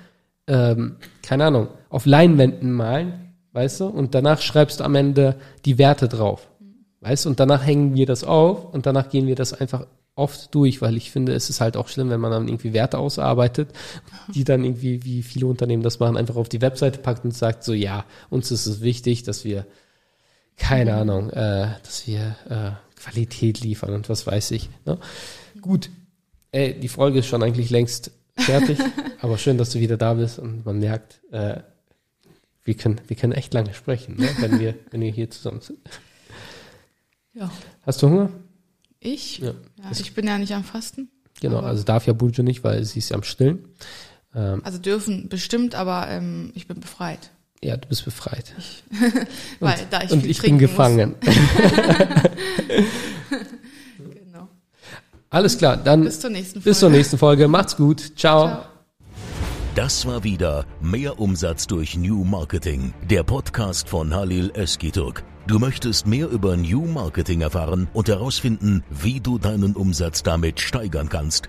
ähm, 0.46 0.96
keine 1.22 1.46
Ahnung, 1.46 1.68
auf 1.88 2.06
Leinwänden 2.06 2.72
malen, 2.72 3.32
weißt 3.52 3.80
du, 3.80 3.86
und 3.86 4.14
danach 4.14 4.40
schreibst 4.40 4.80
du 4.80 4.84
am 4.84 4.94
Ende 4.94 5.36
die 5.64 5.78
Werte 5.78 6.08
drauf. 6.08 6.48
Weißt 7.00 7.24
du, 7.24 7.30
und 7.30 7.40
danach 7.40 7.64
hängen 7.64 7.94
wir 7.94 8.06
das 8.06 8.24
auf 8.24 8.72
und 8.74 8.86
danach 8.86 9.08
gehen 9.08 9.26
wir 9.26 9.34
das 9.34 9.52
einfach 9.52 9.86
oft 10.16 10.54
durch, 10.54 10.80
weil 10.80 10.96
ich 10.96 11.10
finde, 11.10 11.34
es 11.34 11.50
ist 11.50 11.60
halt 11.60 11.76
auch 11.76 11.88
schlimm, 11.88 12.08
wenn 12.08 12.20
man 12.20 12.32
dann 12.32 12.48
irgendwie 12.48 12.72
Werte 12.72 12.98
ausarbeitet, 12.98 13.68
die 14.34 14.44
dann 14.44 14.64
irgendwie, 14.64 15.04
wie 15.04 15.22
viele 15.22 15.46
Unternehmen 15.46 15.82
das 15.82 16.00
machen, 16.00 16.16
einfach 16.16 16.36
auf 16.36 16.48
die 16.48 16.62
Webseite 16.62 16.98
packt 16.98 17.24
und 17.24 17.32
sagt 17.32 17.62
so, 17.62 17.74
ja, 17.74 18.04
uns 18.30 18.50
ist 18.50 18.66
es 18.66 18.80
wichtig, 18.80 19.22
dass 19.22 19.44
wir, 19.44 19.66
keine 20.56 20.94
Ahnung, 20.94 21.28
äh, 21.30 21.68
dass 21.84 22.06
wir 22.06 22.34
äh, 22.48 22.98
Qualität 22.98 23.60
liefern 23.60 23.92
und 23.92 24.08
was 24.08 24.26
weiß 24.26 24.52
ich. 24.52 24.70
Ne? 24.86 24.98
Gut, 25.60 25.90
ey, 26.50 26.80
die 26.80 26.88
Folge 26.88 27.18
ist 27.18 27.26
schon 27.26 27.42
eigentlich 27.42 27.68
längst 27.68 28.10
fertig, 28.36 28.78
aber 29.20 29.36
schön, 29.36 29.58
dass 29.58 29.70
du 29.70 29.80
wieder 29.80 29.98
da 29.98 30.14
bist 30.14 30.38
und 30.38 30.64
man 30.64 30.78
merkt, 30.78 31.20
äh, 31.30 31.60
wir 32.64 32.74
können, 32.74 33.02
wir 33.06 33.16
können 33.16 33.34
echt 33.34 33.52
lange 33.52 33.74
sprechen, 33.74 34.16
ne? 34.16 34.28
wenn 34.40 34.58
wir, 34.58 34.74
wenn 34.90 35.02
wir 35.02 35.10
hier 35.10 35.30
zusammen 35.30 35.60
sind. 35.60 35.78
Ja. 37.34 37.52
Hast 37.82 38.02
du 38.02 38.08
Hunger? 38.08 38.30
Ich? 39.06 39.38
Ja. 39.38 39.48
Ja, 39.48 39.90
ich 39.92 40.14
bin 40.14 40.26
ja 40.26 40.36
nicht 40.38 40.52
am 40.54 40.64
Fasten. 40.64 41.08
Genau, 41.40 41.60
also 41.60 41.82
darf 41.84 42.06
ja 42.06 42.12
Buljo 42.12 42.42
nicht, 42.42 42.64
weil 42.64 42.84
sie 42.84 42.98
ist 42.98 43.10
ja 43.10 43.16
am 43.16 43.22
Stillen. 43.22 43.64
Ähm, 44.34 44.60
Also 44.64 44.78
dürfen 44.78 45.28
bestimmt, 45.28 45.74
aber 45.74 46.08
ähm, 46.08 46.50
ich 46.54 46.66
bin 46.66 46.80
befreit. 46.80 47.30
ja, 47.62 47.76
du 47.76 47.88
bist 47.88 48.04
befreit. 48.04 48.52
Weil 49.60 49.78
da 49.90 50.02
ich 50.02 50.10
und 50.10 50.22
viel 50.22 50.30
ich 50.30 50.40
bin 50.42 50.58
gefangen. 50.58 51.14
Genau. 53.98 54.48
Alles 55.30 55.58
klar, 55.58 55.76
dann 55.76 56.04
Bis 56.04 56.20
zur 56.20 56.30
nächsten 56.30 56.60
Folge. 56.60 56.70
bis 56.70 56.78
zur 56.80 56.90
nächsten 56.90 57.18
Folge. 57.18 57.48
Macht's 57.48 57.76
gut. 57.76 58.12
Ciao. 58.16 58.46
Ciao. 58.48 58.64
Das 59.74 60.06
war 60.06 60.24
wieder 60.24 60.64
Mehr 60.80 61.18
Umsatz 61.20 61.66
durch 61.66 61.96
New 61.96 62.24
Marketing, 62.24 62.94
der 63.10 63.22
Podcast 63.24 63.88
von 63.90 64.14
Halil 64.14 64.50
Eskiturk. 64.54 65.22
Du 65.46 65.60
möchtest 65.60 66.08
mehr 66.08 66.28
über 66.28 66.56
New 66.56 66.86
Marketing 66.86 67.40
erfahren 67.40 67.86
und 67.92 68.08
herausfinden, 68.08 68.82
wie 68.90 69.20
du 69.20 69.38
deinen 69.38 69.76
Umsatz 69.76 70.24
damit 70.24 70.58
steigern 70.58 71.08
kannst? 71.08 71.48